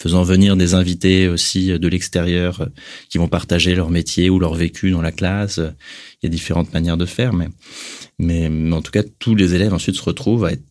[0.00, 2.66] Faisant venir des invités aussi de l'extérieur euh,
[3.10, 5.58] qui vont partager leur métier ou leur vécu dans la classe.
[5.58, 7.48] Il y a différentes manières de faire, mais,
[8.18, 10.64] mais, en tout cas, tous les élèves ensuite se retrouvent à être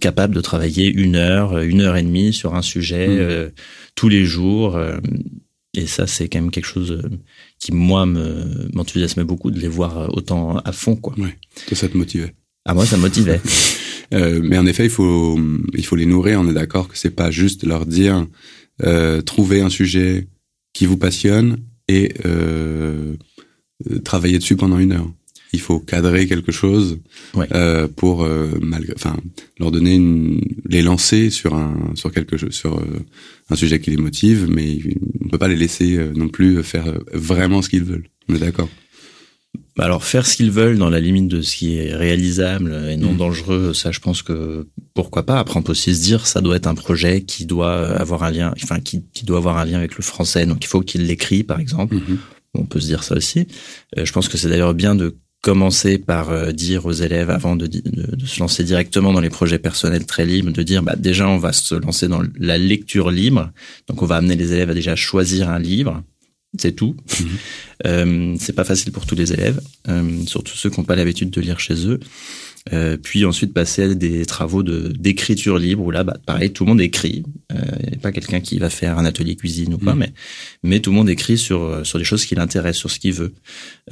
[0.00, 3.18] capables de travailler une heure, une heure et demie sur un sujet mmh.
[3.18, 3.50] euh,
[3.96, 4.76] tous les jours.
[4.76, 4.96] Euh,
[5.74, 7.02] et ça, c'est quand même quelque chose
[7.58, 11.14] qui, moi, m'enthousiasmait beaucoup de les voir autant à fond, quoi.
[11.18, 11.38] Ouais,
[11.72, 12.34] ça te motivait.
[12.70, 13.40] Ah moi ça me motivait.
[14.14, 15.36] euh, mais en effet, il faut
[15.74, 16.40] il faut les nourrir.
[16.40, 18.28] On est d'accord que c'est pas juste leur dire
[18.84, 20.28] euh, trouver un sujet
[20.72, 21.56] qui vous passionne
[21.88, 23.16] et euh,
[24.04, 25.10] travailler dessus pendant une heure.
[25.52, 27.00] Il faut cadrer quelque chose
[27.36, 28.20] euh, pour
[28.94, 29.16] enfin
[29.58, 32.80] leur donner une, les lancer sur un sur quelque sur
[33.50, 34.78] un sujet qui les motive, mais
[35.24, 38.08] on peut pas les laisser non plus faire vraiment ce qu'ils veulent.
[38.28, 38.68] On est d'accord.
[39.80, 42.98] Bah, alors faire ce qu'ils veulent dans la limite de ce qui est réalisable et
[42.98, 43.16] non mm.
[43.16, 45.38] dangereux, ça je pense que pourquoi pas.
[45.38, 48.30] Après on peut aussi se dire ça doit être un projet qui doit avoir un
[48.30, 51.06] lien, enfin qui, qui doit avoir un lien avec le français, donc il faut qu'il
[51.06, 51.96] l'écrit par exemple.
[51.96, 52.16] Mm-hmm.
[52.58, 53.46] On peut se dire ça aussi.
[53.96, 57.56] Euh, je pense que c'est d'ailleurs bien de commencer par euh, dire aux élèves avant
[57.56, 60.94] de, de, de, se lancer directement dans les projets personnels très libres, de dire bah
[60.94, 63.50] déjà on va se lancer dans la lecture libre,
[63.88, 66.02] donc on va amener les élèves à déjà choisir un livre,
[66.58, 66.96] c'est tout.
[67.20, 67.28] Mhm.
[67.86, 71.30] Euh, c'est pas facile pour tous les élèves, euh, surtout ceux qui n'ont pas l'habitude
[71.30, 72.00] de lire chez eux.
[72.74, 76.64] Euh, puis ensuite passer à des travaux de d'écriture libre où là bah, pareil tout
[76.64, 79.94] le monde écrit euh, a pas quelqu'un qui va faire un atelier cuisine ou quoi
[79.94, 79.98] mm.
[79.98, 80.12] mais
[80.62, 83.32] mais tout le monde écrit sur sur des choses qui l'intéressent sur ce qu'il veut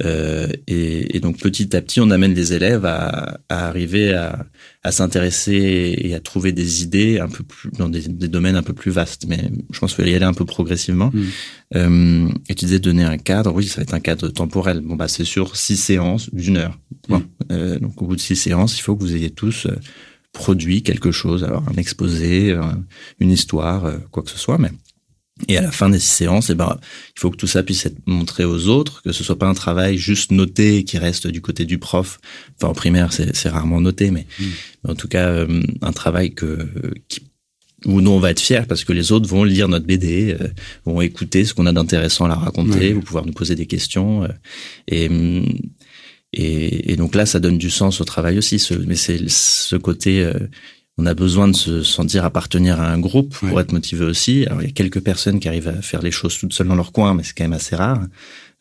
[0.03, 4.45] euh, et, et, donc petit à petit on amène les élèves à, à arriver à,
[4.81, 8.63] à s'intéresser et à trouver des idées un peu plus dans des, des, domaines un
[8.63, 9.25] peu plus vastes.
[9.27, 11.11] Mais je pense qu'il faut y aller un peu progressivement.
[11.13, 11.23] Mm.
[11.75, 13.53] euh, et tu disais donner un cadre.
[13.53, 14.79] Oui ça va être un cadre temporel.
[14.81, 16.77] Bon bah c'est sur six séances d'une heure.
[17.09, 17.23] Bon, mm.
[17.51, 19.75] euh, donc au bout de six séances il faut que vous ayez tous euh,
[20.31, 22.55] produit quelque chose, alors un exposé,
[23.19, 24.71] une histoire, euh, quoi que ce soit, mais
[25.47, 26.77] et à la fin des séances, eh ben,
[27.15, 29.53] il faut que tout ça puisse être montré aux autres, que ce soit pas un
[29.53, 32.19] travail juste noté qui reste du côté du prof.
[32.57, 34.45] Enfin, en primaire, c'est rarement noté, mais, mm.
[34.89, 35.45] en tout cas,
[35.81, 36.69] un travail que,
[37.07, 37.21] qui,
[37.85, 40.35] où nous on va être fiers parce que les autres vont lire notre BD,
[40.85, 44.27] vont écouter ce qu'on a d'intéressant à la raconter, vont pouvoir nous poser des questions.
[44.87, 45.45] et hum,
[46.33, 48.59] et, et, donc là, ça donne du sens au travail aussi.
[48.59, 50.33] Ce, mais c'est ce côté, euh,
[50.99, 54.45] on a besoin de se sentir appartenir à un groupe pour être motivé aussi.
[54.47, 56.75] Alors il y a quelques personnes qui arrivent à faire les choses toutes seules dans
[56.75, 58.01] leur coin, mais c'est quand même assez rare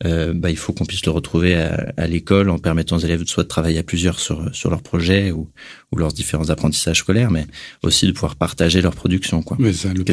[0.04, 3.24] euh, bah, il faut qu'on puisse le retrouver à, à l'école en permettant aux élèves
[3.26, 5.48] soit de travailler à plusieurs sur, sur leurs projets ou,
[5.90, 7.46] ou leurs différents apprentissages scolaires, mais
[7.82, 9.42] aussi de pouvoir partager leur production.
[9.42, 9.56] Quoi.
[9.58, 10.04] Mais ça, le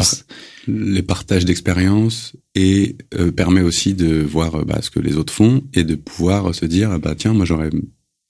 [0.67, 5.61] les partages d'expériences et euh, permet aussi de voir bah, ce que les autres font
[5.73, 7.69] et de pouvoir se dire bah tiens moi j'aurais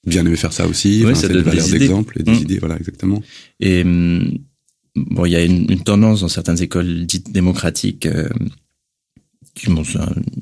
[0.05, 1.05] bien aimé faire ça aussi.
[1.05, 2.35] Ouais, ça donne des d'exemple et des mmh.
[2.35, 3.21] idées, voilà exactement.
[3.59, 4.37] Et hum,
[4.95, 8.05] bon, il y a une, une, tendance dans certaines écoles dites démocratiques.
[8.05, 8.29] Euh,
[9.67, 9.83] bon,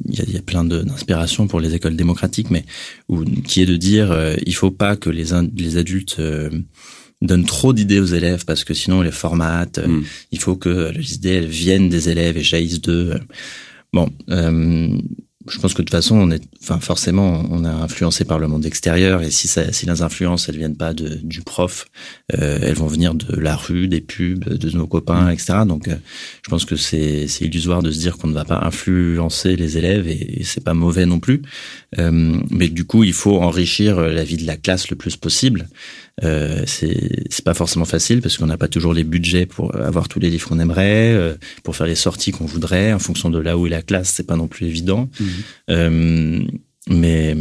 [0.09, 2.65] il y a, y a, plein d'inspirations pour les écoles démocratiques, mais
[3.09, 6.49] où, qui est de dire euh, il faut pas que les, les adultes euh,
[7.21, 9.79] donnent trop d'idées aux élèves parce que sinon on les formate.
[9.79, 10.03] Mm.
[10.31, 13.19] Il faut que les idées elles viennent des élèves et jaillissent d'eux.
[13.93, 14.97] Bon, euh,
[15.47, 18.47] je pense que de toute façon, on est, enfin forcément, on est influencé par le
[18.47, 21.85] monde extérieur, et si, ça, si les influences, elles viennent pas de, du prof,
[22.33, 25.59] euh, elles vont venir de la rue, des pubs, de nos copains, etc.
[25.67, 25.95] Donc, euh,
[26.43, 30.07] je pense que c'est, illusoire de se dire qu'on ne va pas influencer les élèves,
[30.07, 31.41] et, et c'est pas mauvais non plus.
[31.99, 35.67] Euh, mais du coup, il faut enrichir la vie de la classe le plus possible.
[36.23, 40.07] Euh, c'est c'est pas forcément facile parce qu'on n'a pas toujours les budgets pour avoir
[40.07, 43.39] tous les livres qu'on aimerait, euh, pour faire les sorties qu'on voudrait en fonction de
[43.39, 44.09] là où est la classe.
[44.09, 45.25] C'est pas non plus évident, mmh.
[45.71, 46.45] euh,
[46.87, 47.35] mais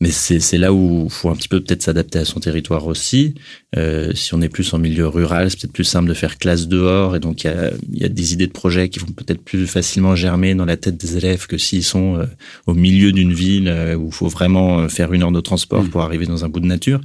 [0.00, 3.34] mais c'est là où faut un petit peu peut-être s'adapter à son territoire aussi.
[3.76, 6.68] Euh, si on est plus en milieu rural, c'est peut-être plus simple de faire classe
[6.68, 9.42] dehors, et donc il y a, y a, des idées de projets qui vont peut-être
[9.42, 12.26] plus facilement germer dans la tête des élèves que s'ils sont euh,
[12.68, 15.82] au milieu d'une ville euh, où il faut vraiment euh, faire une heure de transport
[15.82, 15.88] mmh.
[15.88, 17.00] pour arriver dans un bout de nature.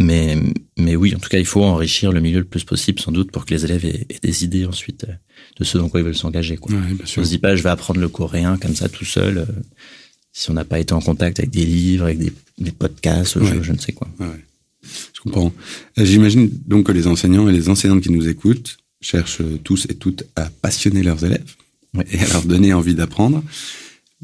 [0.00, 0.36] mais
[0.78, 3.30] mais oui, en tout cas, il faut enrichir le milieu le plus possible, sans doute,
[3.30, 5.06] pour que les élèves aient, aient des idées ensuite
[5.58, 6.56] de ce dans quoi ils veulent s'engager.
[6.56, 6.74] Quoi.
[6.74, 9.46] Ouais, on se dit pas, je vais apprendre le coréen comme ça tout seul
[10.36, 13.46] si on n'a pas été en contact avec des livres, avec des, des podcasts, ouais.
[13.46, 14.06] je, je, ne sais quoi.
[14.20, 14.26] Ouais,
[15.14, 15.50] je comprends.
[15.98, 19.94] Euh, j'imagine donc que les enseignants et les enseignantes qui nous écoutent cherchent tous et
[19.94, 21.54] toutes à passionner leurs élèves
[22.12, 23.42] et à leur donner envie d'apprendre.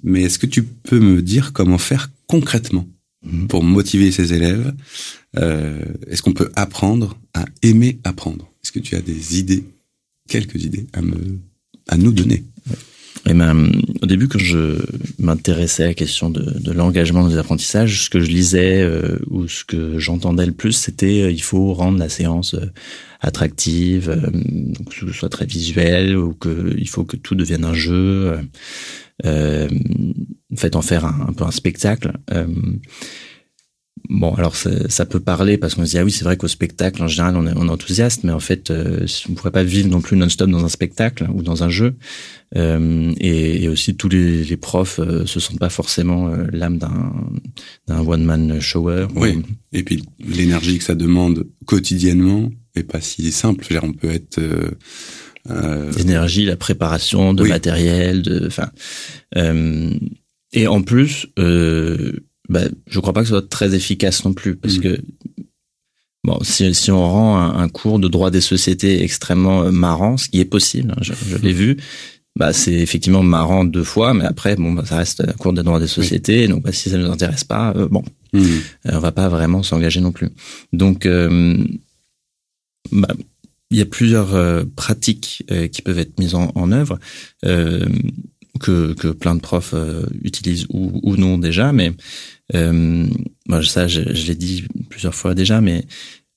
[0.02, 2.86] Mais est-ce que tu peux me dire comment faire concrètement
[3.24, 3.46] mmh.
[3.46, 4.74] pour motiver ces élèves?
[5.38, 8.52] Euh, Est-ce qu'on peut apprendre à aimer apprendre?
[8.62, 9.64] Est-ce que tu as des idées,
[10.28, 11.38] quelques idées à me,
[11.88, 12.44] à nous donner?
[13.24, 13.70] Et ben,
[14.02, 14.78] au début, quand je
[15.18, 19.46] m'intéressais à la question de, de l'engagement des apprentissages, ce que je lisais euh, ou
[19.46, 22.72] ce que j'entendais le plus, c'était euh, il faut rendre la séance euh,
[23.20, 24.30] attractive, euh,
[24.90, 28.38] que ce soit très visuel, ou que il faut que tout devienne un jeu.
[29.24, 29.68] Euh,
[30.52, 32.12] en fait, en faire un, un peu un spectacle.
[34.08, 36.48] Bon, alors ça, ça, peut parler parce qu'on se dit ah oui c'est vrai qu'au
[36.48, 39.62] spectacle en général on est, on est enthousiaste, mais en fait euh, on pourrait pas
[39.62, 41.94] vivre non plus non-stop dans un spectacle ou dans un jeu.
[42.56, 46.78] Euh, et, et, aussi tous les, les profs euh, se sentent pas forcément euh, l'âme
[46.78, 47.14] d'un
[47.86, 49.06] d'un one man shower.
[49.14, 49.36] Oui.
[49.36, 49.42] Ou...
[49.72, 53.64] Et puis l'énergie que ça demande quotidiennement est pas si simple.
[53.68, 54.70] Dire, on peut être euh,
[55.48, 57.48] euh l'énergie, la préparation de oui.
[57.48, 58.70] matériel, de enfin
[60.52, 61.28] et en plus.
[61.38, 62.12] Euh,
[62.52, 64.80] bah, je crois pas que ce soit très efficace non plus, parce mmh.
[64.80, 65.00] que
[66.24, 70.16] bon, si, si on rend un, un, cours de droit des sociétés extrêmement euh, marrant,
[70.16, 71.78] ce qui est possible, hein, je, je l'ai vu,
[72.36, 75.62] bah c'est effectivement marrant deux fois, mais après bon, bah, ça reste un cours de
[75.62, 76.48] droit des sociétés, oui.
[76.48, 78.40] donc bah, si ça nous intéresse pas, euh, bon, mmh.
[78.40, 80.30] euh, on va pas vraiment s'engager non plus.
[80.72, 81.56] Donc euh,
[82.90, 83.14] bah,
[83.70, 86.98] il y a plusieurs pratiques qui peuvent être mises en, en œuvre.
[88.60, 89.74] Que, que plein de profs
[90.22, 91.90] utilisent ou, ou, non déjà, mais
[92.54, 93.06] euh,
[93.62, 95.84] ça, je, je l'ai dit plusieurs fois déjà, mais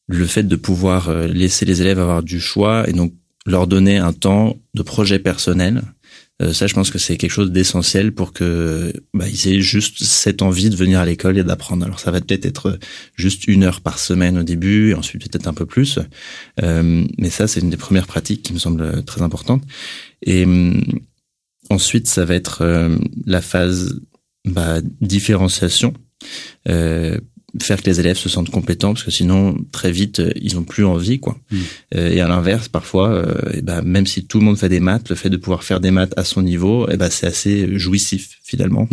[0.08, 3.13] le fait de pouvoir euh, laisser les élèves avoir du choix et donc
[3.45, 5.82] leur donner un temps de projet personnel,
[6.41, 10.04] Euh, ça, je pense que c'est quelque chose d'essentiel pour que bah, ils aient juste
[10.04, 11.86] cette envie de venir à l'école et d'apprendre.
[11.86, 12.78] Alors ça va peut-être être
[13.15, 15.97] juste une heure par semaine au début, et ensuite peut-être un peu plus.
[16.62, 19.63] Euh, mais ça, c'est une des premières pratiques qui me semble très importante.
[20.23, 20.84] Et hum,
[21.69, 24.01] ensuite, ça va être euh, la phase
[24.43, 25.93] bah, différenciation.
[26.69, 27.17] Euh,
[27.61, 30.63] faire que les élèves se sentent compétents parce que sinon très vite euh, ils ont
[30.63, 31.38] plus envie quoi.
[31.51, 31.57] Mm.
[31.95, 34.79] euh, et à l'inverse parfois euh, et ben même si tout le monde fait des
[34.79, 37.77] maths le fait de pouvoir faire des maths à son niveau et ben c'est assez
[37.77, 38.88] jouissif finalement.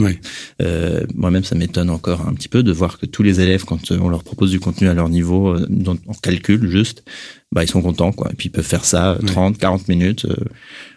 [0.61, 3.91] Euh, moi-même ça m'étonne encore un petit peu de voir que tous les élèves quand
[3.91, 7.03] on leur propose du contenu à leur niveau en calcul juste
[7.51, 8.31] bah ils sont contents quoi.
[8.33, 10.27] Et puis ils peuvent faire ça 30 40 minutes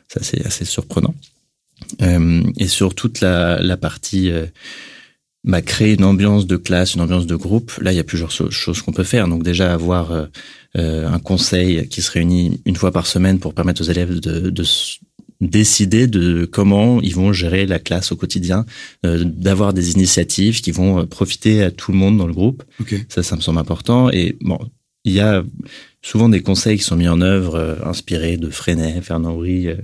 [0.07, 1.15] ça c'est assez surprenant.
[2.57, 4.31] Et sur toute la, la partie
[5.45, 7.71] bah, créer une ambiance de classe, une ambiance de groupe.
[7.79, 9.27] Là, il y a plusieurs choses qu'on peut faire.
[9.27, 10.25] Donc déjà avoir euh,
[10.75, 14.49] euh, un conseil qui se réunit une fois par semaine pour permettre aux élèves de,
[14.49, 14.63] de
[15.41, 18.65] décider de comment ils vont gérer la classe au quotidien,
[19.05, 22.63] euh, d'avoir des initiatives qui vont profiter à tout le monde dans le groupe.
[23.09, 24.09] Ça, ça me semble important.
[24.09, 24.57] Et bon,
[25.03, 25.43] il y a
[26.05, 29.75] souvent des conseils qui sont mis en œuvre, euh, inspirés de Freinet, Fernand Houry, euh,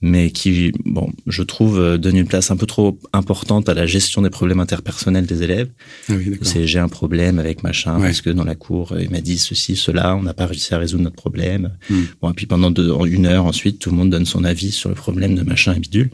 [0.00, 3.84] mais qui, bon, je trouve, euh, donnent une place un peu trop importante à la
[3.84, 5.68] gestion des problèmes interpersonnels des élèves.
[6.08, 9.36] Ah c'est j'ai un problème avec machin parce que dans la cour il m'a dit
[9.36, 11.76] ceci, cela, on n'a pas réussi à résoudre notre problème.
[11.90, 12.04] Hmm.
[12.22, 14.88] Bon, et puis pendant deux, une heure ensuite, tout le monde donne son avis sur
[14.88, 16.08] le problème de machin et bidule.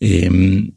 [0.00, 0.68] Et hum,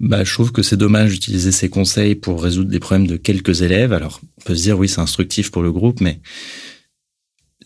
[0.00, 3.62] bah, je trouve que c'est dommage d'utiliser ces conseils pour résoudre les problèmes de quelques
[3.62, 3.92] élèves.
[3.92, 6.20] Alors, on peut se dire oui, c'est instructif pour le groupe, mais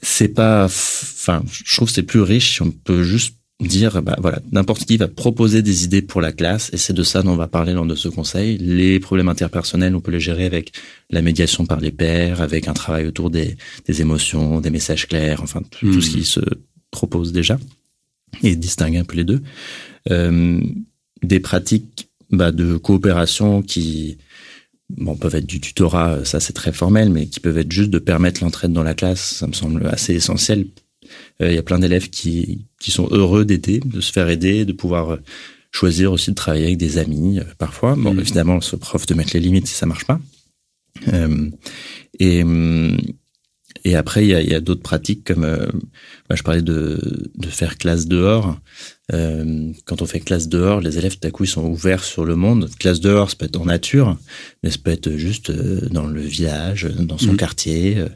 [0.08, 4.16] c'est pas, enfin, je trouve que c'est plus riche si on peut juste dire, bah
[4.20, 7.32] voilà, n'importe qui va proposer des idées pour la classe, et c'est de ça dont
[7.32, 8.56] on va parler lors de ce conseil.
[8.58, 10.72] Les problèmes interpersonnels, on peut les gérer avec
[11.10, 15.42] la médiation par les pairs, avec un travail autour des, des émotions, des messages clairs,
[15.42, 16.12] enfin tout, ce hmm.
[16.12, 16.40] qui se
[16.90, 17.58] propose déjà,
[18.42, 19.42] et distinguer un peu les deux.
[20.10, 20.60] Euh,
[21.22, 24.18] des pratiques bah, de coopération qui
[24.90, 27.98] bon, peuvent être du tutorat, ça c'est très formel, mais qui peuvent être juste de
[27.98, 30.66] permettre l'entraide dans la classe, ça me semble assez essentiel.
[31.42, 34.64] Euh, il y a plein d'élèves qui, qui sont heureux d'aider, de se faire aider,
[34.64, 35.16] de pouvoir euh,
[35.70, 37.94] choisir aussi de travailler avec des amis euh, parfois.
[37.96, 38.20] Bon, mmh.
[38.20, 40.20] évidemment, ce prof de mettre les limites si ça marche pas.
[42.18, 42.44] et
[43.84, 45.46] et après, il y a, y a d'autres pratiques comme,
[46.28, 48.58] bah, je parlais de, de faire classe dehors.
[49.10, 52.26] Euh, quand on fait classe dehors, les élèves, tout à coup, ils sont ouverts sur
[52.26, 52.68] le monde.
[52.78, 54.18] Classe dehors, ça peut être en nature,
[54.62, 57.36] mais ça peut être juste euh, dans le village, dans son mmh.
[57.38, 58.08] quartier, euh,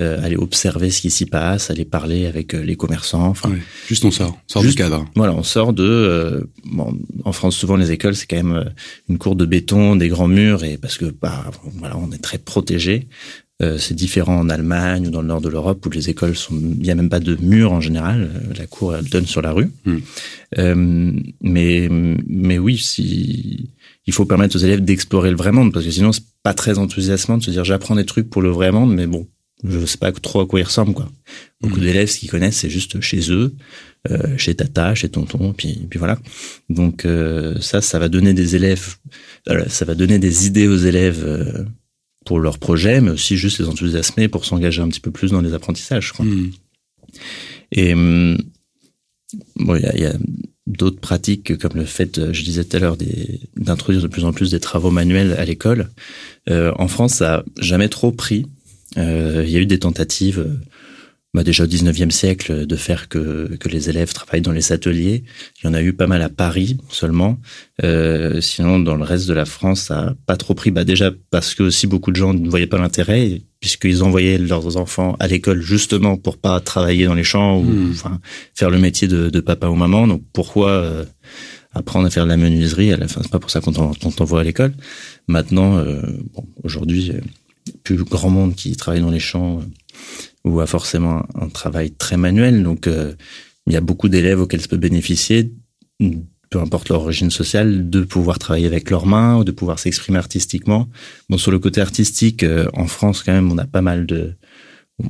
[0.00, 3.28] euh, aller observer ce qui s'y passe, aller parler avec les commerçants.
[3.28, 3.52] Enfin,
[3.88, 5.06] juste on sort, on sort du cadre.
[5.14, 6.46] Voilà, on sort de.
[6.64, 8.70] bon, en France, souvent les écoles, c'est quand même
[9.08, 12.38] une cour de béton, des grands murs, et parce que bah, voilà, on est très
[12.38, 13.08] protégé.
[13.62, 16.56] Euh, c'est différent en Allemagne ou dans le nord de l'Europe où les écoles sont,
[16.56, 18.28] il n'y a même pas de mur en général.
[18.34, 19.70] Euh, la cour elle donne sur la rue.
[19.84, 19.98] Hmm.
[20.58, 21.88] Euh, mais
[22.26, 23.70] mais oui, si
[24.06, 26.78] il faut permettre aux élèves d'explorer le vrai monde parce que sinon c'est pas très
[26.78, 29.28] enthousiasmant de se dire j'apprends des trucs pour le vrai monde, mais bon,
[29.62, 31.08] je sais pas trop à quoi ils ressemblent quoi.
[31.60, 31.84] Beaucoup hmm.
[31.84, 33.54] d'élèves ce qu'ils connaissent c'est juste chez eux,
[34.36, 36.18] chez tata, chez tonton, puis puis voilà.
[36.70, 37.06] Donc
[37.60, 38.96] ça, ça va donner des élèves,
[39.68, 41.64] ça va donner des idées aux élèves
[42.24, 45.40] pour leur projet, mais aussi juste les enthousiasmer pour s'engager un petit peu plus dans
[45.40, 46.12] les apprentissages.
[46.12, 46.24] Quoi.
[46.24, 46.50] Hmm.
[47.72, 48.38] Et hum,
[49.56, 50.14] bon, il y a,
[50.66, 52.96] d'autres pratiques comme le fait, je disais tout à l'heure,
[53.56, 55.90] d'introduire de plus en plus des travaux manuels à l'école.
[56.48, 58.46] Euh, en France, ça a jamais trop pris.
[58.96, 60.58] Euh, il y a eu des tentatives
[61.34, 65.24] bah déjà au 19e siècle de faire que, que les élèves travaillent dans les ateliers.
[65.58, 67.38] Il y en a eu pas mal à Paris seulement.
[67.82, 70.70] Euh, sinon, dans le reste de la France, ça a pas trop pris.
[70.70, 74.76] Bah déjà parce que aussi beaucoup de gens ne voyaient pas l'intérêt, puisqu'ils envoyaient leurs
[74.76, 77.90] enfants à l'école justement pour pas travailler dans les champs ou hmm.
[77.90, 78.20] enfin,
[78.54, 80.06] faire le métier de, de, papa ou maman.
[80.06, 81.04] Donc pourquoi euh,
[81.72, 84.40] apprendre à faire de la menuiserie À la fin, c'est pas pour ça qu'on t'envoie
[84.40, 84.72] à l'école.
[85.26, 86.00] Maintenant, euh,
[86.32, 87.10] bon, aujourd'hui,
[87.82, 89.60] plus grand monde qui travaille dans les champs
[90.44, 92.62] ou a forcément un travail très manuel.
[92.62, 93.14] Donc, euh,
[93.66, 95.52] il y a beaucoup d'élèves auxquels ça peut bénéficier,
[96.50, 100.18] peu importe leur origine sociale, de pouvoir travailler avec leurs mains ou de pouvoir s'exprimer
[100.18, 100.88] artistiquement.
[101.30, 104.34] Bon, sur le côté artistique, euh, en France, quand même, on a pas mal de,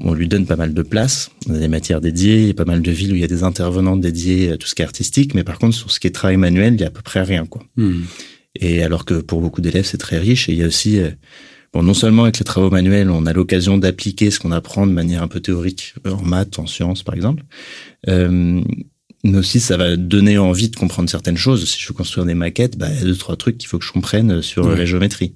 [0.01, 1.31] on lui donne pas mal de place.
[1.49, 3.25] On a des matières dédiées, il y a pas mal de villes où il y
[3.25, 6.01] a des intervenants dédiés à tout ce qui est artistique, mais par contre, sur ce
[6.01, 7.62] qui est travail manuel, il y a à peu près rien, quoi.
[7.77, 8.03] Hmm.
[8.61, 10.49] Et alors que pour beaucoup d'élèves, c'est très riche.
[10.49, 11.11] Et il y a aussi euh,
[11.74, 14.92] Bon, non seulement avec les travaux manuels, on a l'occasion d'appliquer ce qu'on apprend de
[14.92, 17.42] manière un peu théorique en maths, en sciences, par exemple.
[18.08, 18.62] Euh,
[19.24, 21.68] mais aussi, ça va donner envie de comprendre certaines choses.
[21.68, 23.81] Si je veux construire des maquettes, bah, il y a deux, trois trucs qu'il faut
[23.81, 25.35] que je comprenne sur la géométrie.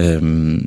[0.00, 0.58] Euh,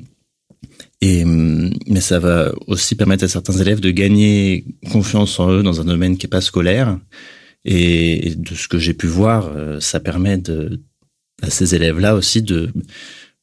[1.01, 5.81] et, mais ça va aussi permettre à certains élèves de gagner confiance en eux dans
[5.81, 6.97] un domaine qui est pas scolaire
[7.65, 9.51] Et, de ce que j'ai pu voir,
[9.81, 10.79] ça permet de,
[11.41, 12.71] à ces élèves-là aussi de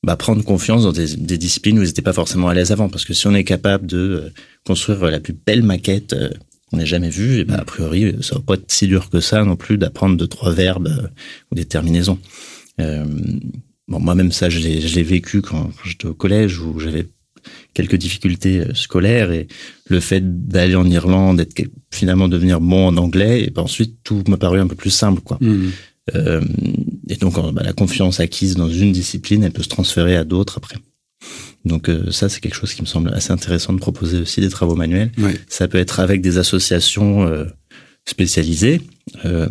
[0.05, 2.89] bah, prendre confiance dans des, disciplines où ils n'étaient pas forcément à l'aise avant.
[2.89, 4.33] Parce que si on est capable de
[4.65, 6.15] construire la plus belle maquette
[6.71, 9.21] qu'on n'ait jamais vue, et bah, a priori, ça va pas être si dur que
[9.21, 11.11] ça non plus d'apprendre deux, trois verbes
[11.51, 12.19] ou des terminaisons.
[12.81, 13.05] Euh,
[13.89, 17.07] bon, moi-même, ça, je l'ai vécu quand, j'étais au collège où j'avais
[17.75, 19.47] quelques difficultés euh, scolaires et
[19.87, 21.55] le fait d'aller en Irlande, d'être
[21.91, 25.21] finalement devenir bon en anglais, et ben ensuite tout m'a paru un peu plus simple,
[25.23, 25.39] quoi.
[25.41, 25.71] Mmh.
[26.15, 26.41] Euh,
[27.09, 30.59] et donc, bah, la confiance acquise dans une discipline, elle peut se transférer à d'autres
[30.59, 30.77] après.
[31.65, 34.49] Donc euh, ça, c'est quelque chose qui me semble assez intéressant de proposer aussi des
[34.49, 35.11] travaux manuels.
[35.49, 37.45] Ça peut être avec des associations euh,
[38.05, 38.81] spécialisées.
[39.25, 39.49] Euh,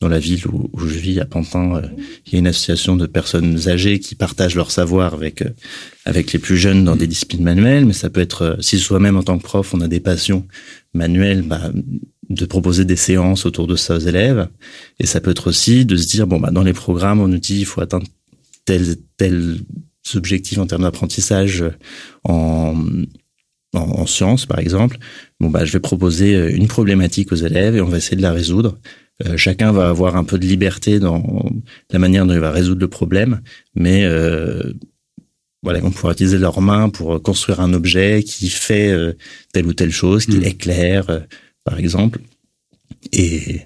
[0.00, 1.82] dans la ville où, où, je vis, à Pantin, euh,
[2.26, 5.44] il y a une association de personnes âgées qui partagent leur savoir avec
[6.04, 7.86] avec les plus jeunes dans des disciplines manuelles.
[7.86, 10.46] Mais ça peut être, si soi-même en tant que prof, on a des passions
[10.92, 11.70] manuelles, bah,
[12.30, 14.48] de proposer des séances autour de ça aux élèves.
[14.98, 17.38] Et ça peut être aussi de se dire, bon, bah, dans les programmes, on nous
[17.38, 18.06] dit il faut atteindre
[18.64, 19.58] tel tel
[20.14, 21.64] objectifs en termes d'apprentissage
[22.24, 22.74] en,
[23.72, 24.98] en, sciences, par exemple,
[25.40, 28.22] bon bah je vais proposer euh, une problématique aux élèves et on va essayer de
[28.22, 28.78] la résoudre.
[29.26, 31.50] Euh, chacun va avoir un peu de liberté dans
[31.90, 33.40] la manière dont il va résoudre le problème,
[33.74, 34.72] mais euh,
[35.62, 39.12] voilà, vont pouvoir utiliser leurs mains pour construire un objet qui fait euh,
[39.52, 40.44] telle ou telle chose, qui mmh.
[40.44, 41.26] éclaire,
[41.64, 42.20] par exemple.
[43.12, 43.60] Et,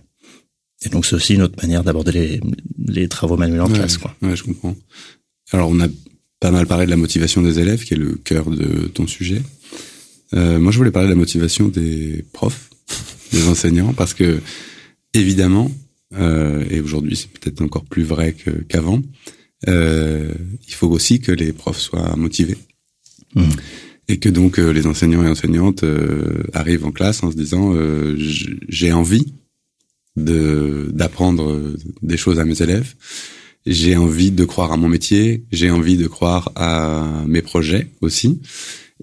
[0.82, 2.40] et donc c'est aussi une autre manière d'aborder les,
[2.86, 4.14] les travaux manuels en classe, quoi.
[4.22, 4.76] Ouais, je comprends.
[5.52, 5.88] Alors on a
[6.40, 9.42] pas mal parlé de la motivation des élèves, qui est le cœur de ton sujet.
[10.34, 12.70] Euh, moi, je voulais parler de la motivation des profs,
[13.32, 14.40] des enseignants, parce que
[15.14, 15.70] évidemment,
[16.14, 18.34] euh, et aujourd'hui c'est peut-être encore plus vrai
[18.68, 19.00] qu'avant,
[19.68, 20.32] euh,
[20.68, 22.58] il faut aussi que les profs soient motivés.
[23.34, 23.48] Mmh.
[24.08, 27.74] Et que donc euh, les enseignants et enseignantes euh, arrivent en classe en se disant
[27.74, 28.14] euh,
[28.68, 29.34] j'ai envie
[30.16, 32.94] de d'apprendre des choses à mes élèves
[33.66, 38.40] j'ai envie de croire à mon métier, j'ai envie de croire à mes projets aussi,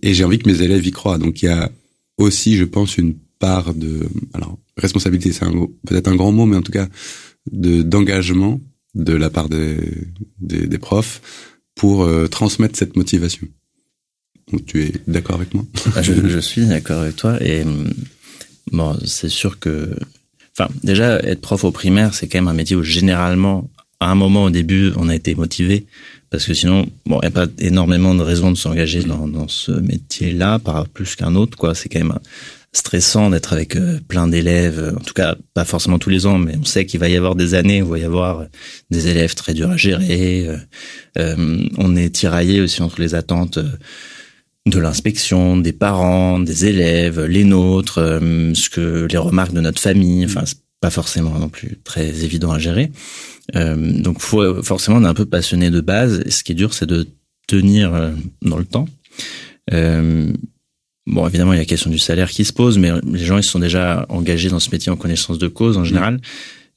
[0.01, 1.18] et j'ai envie que mes élèves y croient.
[1.18, 1.70] Donc il y a
[2.18, 5.45] aussi, je pense, une part de, alors responsabilité, c'est
[5.86, 6.88] peut-être un grand mot, mais en tout cas
[7.51, 8.62] de d'engagement
[8.95, 9.78] de la part des,
[10.39, 11.22] des, des profs
[11.76, 13.47] pour euh, transmettre cette motivation.
[14.51, 15.63] Donc tu es d'accord avec moi
[15.95, 17.63] ah, je, je, suis d'accord avec toi et
[18.71, 19.95] bon, c'est sûr que,
[20.57, 23.69] enfin déjà être prof au primaire, c'est quand même un métier où généralement
[23.99, 25.85] à un moment au début, on a été motivé
[26.29, 29.47] parce que sinon, bon, il n'y a pas énormément de raisons de s'engager dans, dans
[29.47, 31.75] ce métier-là, par plus qu'un autre, quoi.
[31.75, 32.17] C'est quand même
[32.71, 34.95] stressant d'être avec euh, plein d'élèves.
[34.99, 37.35] En tout cas, pas forcément tous les ans, mais on sait qu'il va y avoir
[37.35, 38.45] des années où il va y avoir
[38.89, 40.47] des élèves très durs à gérer.
[40.47, 40.57] Euh,
[41.19, 43.69] euh on est tiraillé aussi entre les attentes euh,
[44.66, 50.26] de l'inspection, des parents, des élèves, les nôtres, ce que les remarques de notre famille.
[50.26, 52.91] Enfin, c'est pas forcément non plus très évident à gérer.
[53.55, 56.24] Euh, donc forcément, on est un peu passionné de base.
[56.30, 57.07] Ce qui est dur, c'est de
[57.47, 58.11] tenir euh,
[58.41, 58.88] dans le temps.
[59.72, 60.32] Euh,
[61.05, 63.38] bon, évidemment, il y a la question du salaire qui se pose, mais les gens
[63.38, 66.20] ils sont déjà engagés dans ce métier en connaissance de cause en général.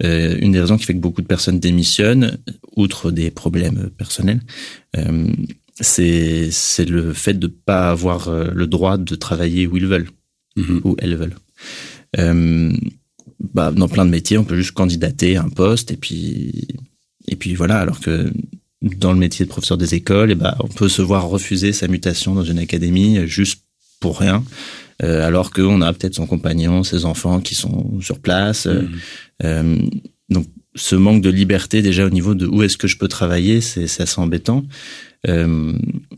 [0.05, 2.39] Euh, une des raisons qui fait que beaucoup de personnes démissionnent,
[2.77, 4.41] outre des problèmes personnels,
[4.97, 5.29] euh,
[5.81, 10.09] c'est c'est le fait de pas avoir euh, le droit de travailler où ils veulent,
[10.57, 10.81] mm-hmm.
[10.85, 11.37] où elles veulent.
[12.19, 12.73] Euh,
[13.55, 16.67] bah, dans plein de métiers, on peut juste candidater à un poste et puis
[17.29, 17.79] et puis voilà.
[17.79, 18.33] Alors que
[18.83, 21.73] dans le métier de professeur des écoles, et eh bah, on peut se voir refuser
[21.73, 23.63] sa mutation dans une académie juste
[24.01, 24.45] pour rien,
[25.03, 28.67] euh, alors qu'on a peut-être son compagnon, ses enfants qui sont sur place.
[28.67, 28.89] Euh, mmh.
[29.45, 29.79] euh,
[30.31, 33.61] donc ce manque de liberté déjà au niveau de où est-ce que je peux travailler,
[33.61, 34.65] c'est assez embêtant.
[35.29, 35.73] Euh,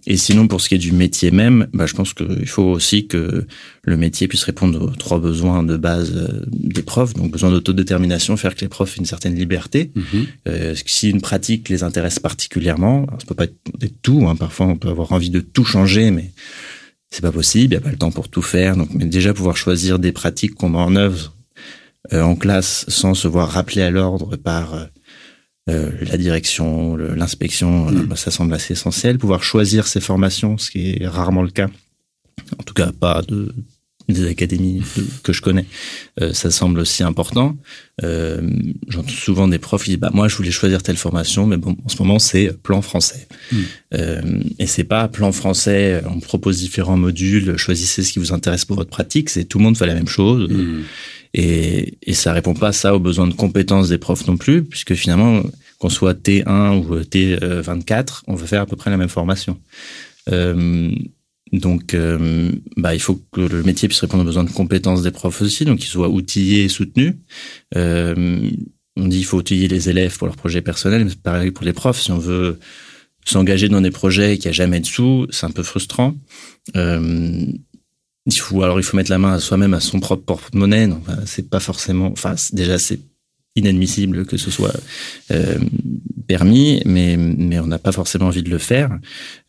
[0.06, 3.06] et sinon, pour ce qui est du métier même, bah, je pense qu'il faut aussi
[3.06, 3.46] que
[3.82, 7.14] le métier puisse répondre aux trois besoins de base euh, des profs.
[7.14, 9.92] Donc, besoin d'autodétermination, faire que les profs aient une certaine liberté.
[9.96, 10.26] Mm-hmm.
[10.48, 14.26] Euh, si une pratique les intéresse particulièrement, alors, ça peut pas être tout.
[14.28, 16.32] Hein, parfois, on peut avoir envie de tout changer, mais
[17.10, 17.74] c'est pas possible.
[17.74, 18.76] Il n'y a pas le temps pour tout faire.
[18.76, 21.34] Donc, mais déjà pouvoir choisir des pratiques qu'on met en œuvre
[22.12, 24.88] euh, en classe sans se voir rappeler à l'ordre par
[25.68, 28.06] euh, la direction, l'inspection, mm.
[28.06, 29.18] bah, ça semble assez essentiel.
[29.18, 31.68] Pouvoir choisir ses formations, ce qui est rarement le cas.
[32.58, 33.54] En tout cas, pas de
[34.08, 34.82] des académies
[35.22, 35.66] que je connais,
[36.20, 37.56] euh, ça semble aussi important.
[38.02, 38.40] Euh,
[38.88, 41.76] J'entends souvent des profs qui disent bah moi je voulais choisir telle formation, mais bon
[41.84, 43.28] en ce moment c'est plan français.
[43.52, 43.56] Mm.
[43.94, 44.22] Euh,
[44.58, 46.02] et c'est pas plan français.
[46.06, 49.28] On propose différents modules, choisissez ce qui vous intéresse pour votre pratique.
[49.30, 50.48] C'est tout le monde fait la même chose.
[50.50, 50.82] Mm.
[51.34, 54.94] Et, et ça répond pas ça aux besoins de compétences des profs non plus, puisque
[54.94, 55.42] finalement,
[55.78, 59.58] qu'on soit T1 ou T24, on va faire à peu près la même formation.
[60.30, 60.90] Euh,
[61.52, 65.10] donc, euh, bah, il faut que le métier puisse répondre aux besoins de compétences des
[65.10, 67.14] profs aussi, donc qu'ils soient outillés et soutenus.
[67.76, 68.50] Euh,
[68.96, 71.64] on dit qu'il faut outiller les élèves pour leurs projets personnels, mais c'est pareil pour
[71.64, 72.00] les profs.
[72.00, 72.58] Si on veut
[73.24, 76.14] s'engager dans des projets et qu'il n'y a jamais de sous, c'est un peu frustrant.
[76.76, 77.46] Euh,
[78.26, 80.88] il faut alors il faut mettre la main à soi-même à son propre porte-monnaie.
[80.88, 82.10] Bah, c'est pas forcément.
[82.10, 83.00] Enfin, déjà c'est
[83.58, 84.74] inadmissible que ce soit
[85.30, 85.58] euh,
[86.26, 88.90] permis, mais, mais on n'a pas forcément envie de le faire,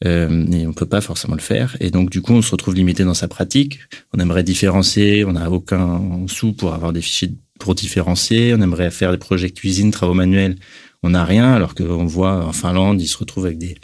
[0.06, 1.76] euh, et on peut pas forcément le faire.
[1.80, 3.80] Et donc, du coup, on se retrouve limité dans sa pratique.
[4.14, 8.54] On aimerait différencier, on n'a aucun sou pour avoir des fichiers pour différencier.
[8.58, 10.56] On aimerait faire des projets cuisine, travaux manuels.
[11.04, 13.76] On n'a rien, alors qu'on voit en Finlande, ils se retrouvent avec des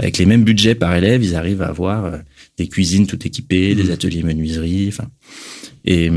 [0.00, 2.18] avec les mêmes budgets par élève, ils arrivent à avoir euh,
[2.56, 3.90] des cuisines tout équipées, des mmh.
[3.90, 5.08] ateliers menuiserie, enfin.
[5.84, 6.08] Et,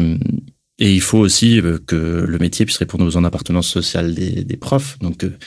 [0.82, 4.44] et il faut aussi euh, que le métier puisse répondre aux besoins d'appartenance sociale des,
[4.44, 4.98] des, profs.
[4.98, 5.38] Donc, euh,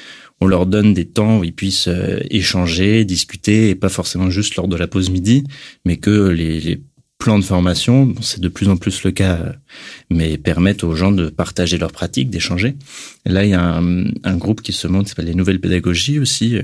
[0.41, 4.55] on leur donne des temps où ils puissent euh, échanger, discuter, et pas forcément juste
[4.55, 5.43] lors de la pause midi,
[5.85, 6.81] mais que les, les
[7.19, 9.57] plans de formation, c'est de plus en plus le cas,
[10.09, 12.77] mais permettent aux gens de partager leurs pratiques, d'échanger.
[13.27, 16.21] Là, il y a un, un, groupe qui se monte, qui s'appelle les Nouvelles Pédagogies
[16.21, 16.59] aussi.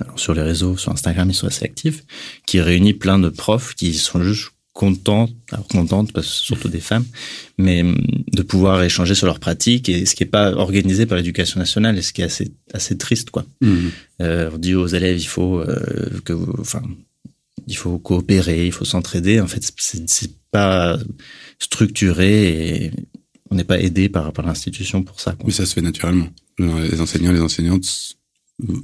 [0.00, 2.02] Alors, sur les réseaux, sur Instagram, ils sont assez actifs,
[2.46, 6.80] qui réunit plein de profs qui sont juste contentes, alors contentes parce que surtout des
[6.80, 7.06] femmes,
[7.56, 7.96] mais hum,
[8.32, 11.96] de pouvoir échanger sur leurs pratiques et ce qui est pas organisé par l'éducation nationale
[11.96, 13.46] et ce qui est assez assez triste quoi.
[13.62, 13.76] Mmh.
[14.20, 16.82] Euh, on dit aux élèves il faut euh, que enfin
[17.66, 19.40] il faut coopérer, il faut s'entraider.
[19.40, 20.98] En fait, c'est pas
[21.58, 22.90] structuré et
[23.50, 25.32] on n'est pas aidé par par l'institution pour ça.
[25.32, 25.44] Quoi.
[25.46, 26.28] Mais ça se fait naturellement.
[26.58, 28.16] Les enseignants, les enseignantes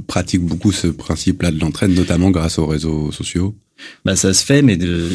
[0.06, 3.56] pratiquent beaucoup ce principe-là de l'entraide, notamment grâce aux réseaux sociaux.
[4.04, 5.08] Bah ça se fait, mais de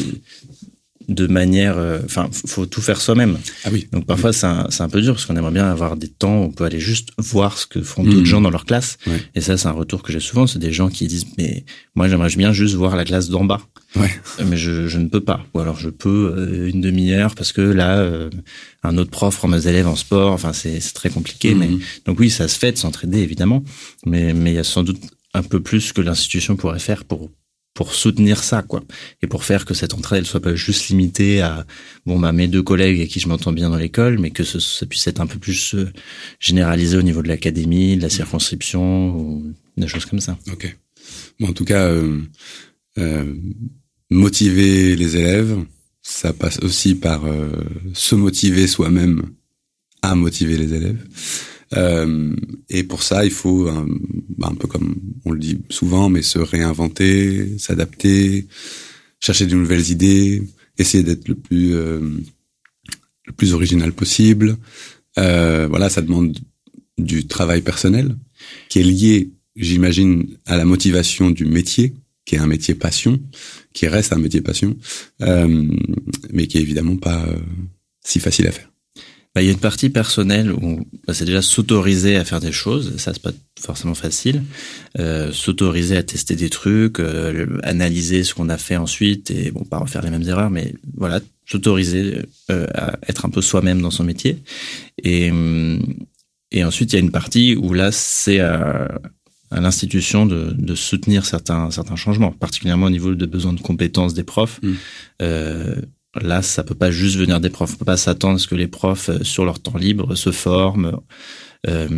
[1.08, 3.38] de manière, euh, enfin, faut tout faire soi-même.
[3.64, 3.86] Ah oui.
[3.92, 6.44] Donc parfois c'est un, un, peu dur parce qu'on aimerait bien avoir des temps où
[6.44, 8.24] on peut aller juste voir ce que font d'autres mmh.
[8.24, 8.98] gens dans leur classe.
[9.34, 12.08] Et ça c'est un retour que j'ai souvent, c'est des gens qui disent mais moi
[12.08, 13.60] j'aimerais bien juste voir la classe d'en bas.
[13.94, 14.10] Ouais.
[14.44, 15.46] Mais je, je ne peux pas.
[15.54, 18.28] Ou alors je peux euh, une demi-heure parce que là euh,
[18.82, 20.32] un autre prof prend mes élèves en sport.
[20.32, 21.54] Enfin c'est très compliqué.
[21.54, 21.58] Mmh.
[21.58, 21.70] Mais
[22.04, 23.62] donc oui ça se fait de s'entraider évidemment.
[24.04, 25.00] Mais mais il y a sans doute
[25.34, 27.30] un peu plus que l'institution pourrait faire pour
[27.76, 28.82] pour soutenir ça quoi.
[29.22, 31.64] Et pour faire que cette entrée elle soit pas juste limitée à
[32.06, 34.58] bon bah mes deux collègues avec qui je m'entends bien dans l'école mais que ce,
[34.58, 35.92] ça puisse être un peu plus euh,
[36.40, 40.38] généralisé au niveau de l'académie de la circonscription ou des choses comme ça.
[40.50, 40.74] Ok.
[41.38, 42.22] Bon en tout cas euh,
[42.98, 43.34] euh,
[44.10, 45.56] motiver les élèves
[46.00, 47.50] ça passe aussi par euh,
[47.92, 49.22] se motiver soi-même
[50.00, 51.04] à motiver les élèves
[51.74, 52.34] euh,
[52.68, 53.86] et pour ça, il faut un,
[54.36, 58.46] bah, un, peu comme on le dit souvent, mais se réinventer, s'adapter,
[59.20, 60.42] chercher de nouvelles idées,
[60.78, 62.00] essayer d'être le plus euh,
[63.26, 64.56] le plus original possible.
[65.18, 66.38] Euh, voilà, ça demande
[66.98, 68.16] du travail personnel
[68.68, 71.94] qui est lié, j'imagine, à la motivation du métier,
[72.24, 73.20] qui est un métier passion,
[73.72, 74.76] qui reste un métier passion,
[75.22, 75.68] euh,
[76.32, 77.36] mais qui est évidemment pas euh,
[78.04, 78.70] si facile à faire.
[79.36, 82.52] Bah, il y a une partie personnelle où bah, c'est déjà s'autoriser à faire des
[82.52, 84.42] choses, ça c'est pas forcément facile,
[84.98, 89.62] euh, s'autoriser à tester des trucs, euh, analyser ce qu'on a fait ensuite et bon
[89.64, 93.90] pas refaire les mêmes erreurs, mais voilà s'autoriser euh, à être un peu soi-même dans
[93.90, 94.42] son métier
[95.02, 95.30] et
[96.50, 98.88] et ensuite il y a une partie où là c'est à,
[99.50, 104.14] à l'institution de, de, soutenir certains certains changements, particulièrement au niveau de besoins de compétences
[104.14, 104.60] des profs.
[104.62, 104.72] Mmh.
[106.16, 107.74] Euh, Là, ça peut pas juste venir des profs.
[107.74, 110.30] On peut pas s'attendre à ce que les profs, euh, sur leur temps libre, se
[110.30, 110.98] forment.
[111.66, 111.88] Euh,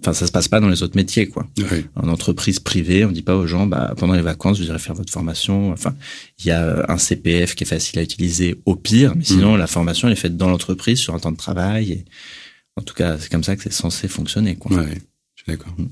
[0.00, 1.46] enfin, ça se passe pas dans les autres métiers, quoi.
[1.94, 4.94] En entreprise privée, on dit pas aux gens, bah, pendant les vacances, vous irez faire
[4.94, 5.72] votre formation.
[5.72, 5.94] Enfin,
[6.38, 9.58] il y a un CPF qui est facile à utiliser au pire, mais sinon, mmh.
[9.58, 11.92] la formation, elle est faite dans l'entreprise sur un temps de travail.
[11.92, 12.04] Et,
[12.78, 14.76] en tout cas, c'est comme ça que c'est censé fonctionner, quoi.
[14.76, 14.98] Ouais,
[15.34, 15.72] je suis d'accord.
[15.78, 15.88] Mmh.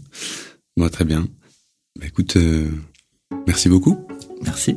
[0.76, 1.26] Moi, très bien.
[1.98, 2.70] Bah, écoute, euh,
[3.46, 4.06] merci beaucoup.
[4.42, 4.76] Merci.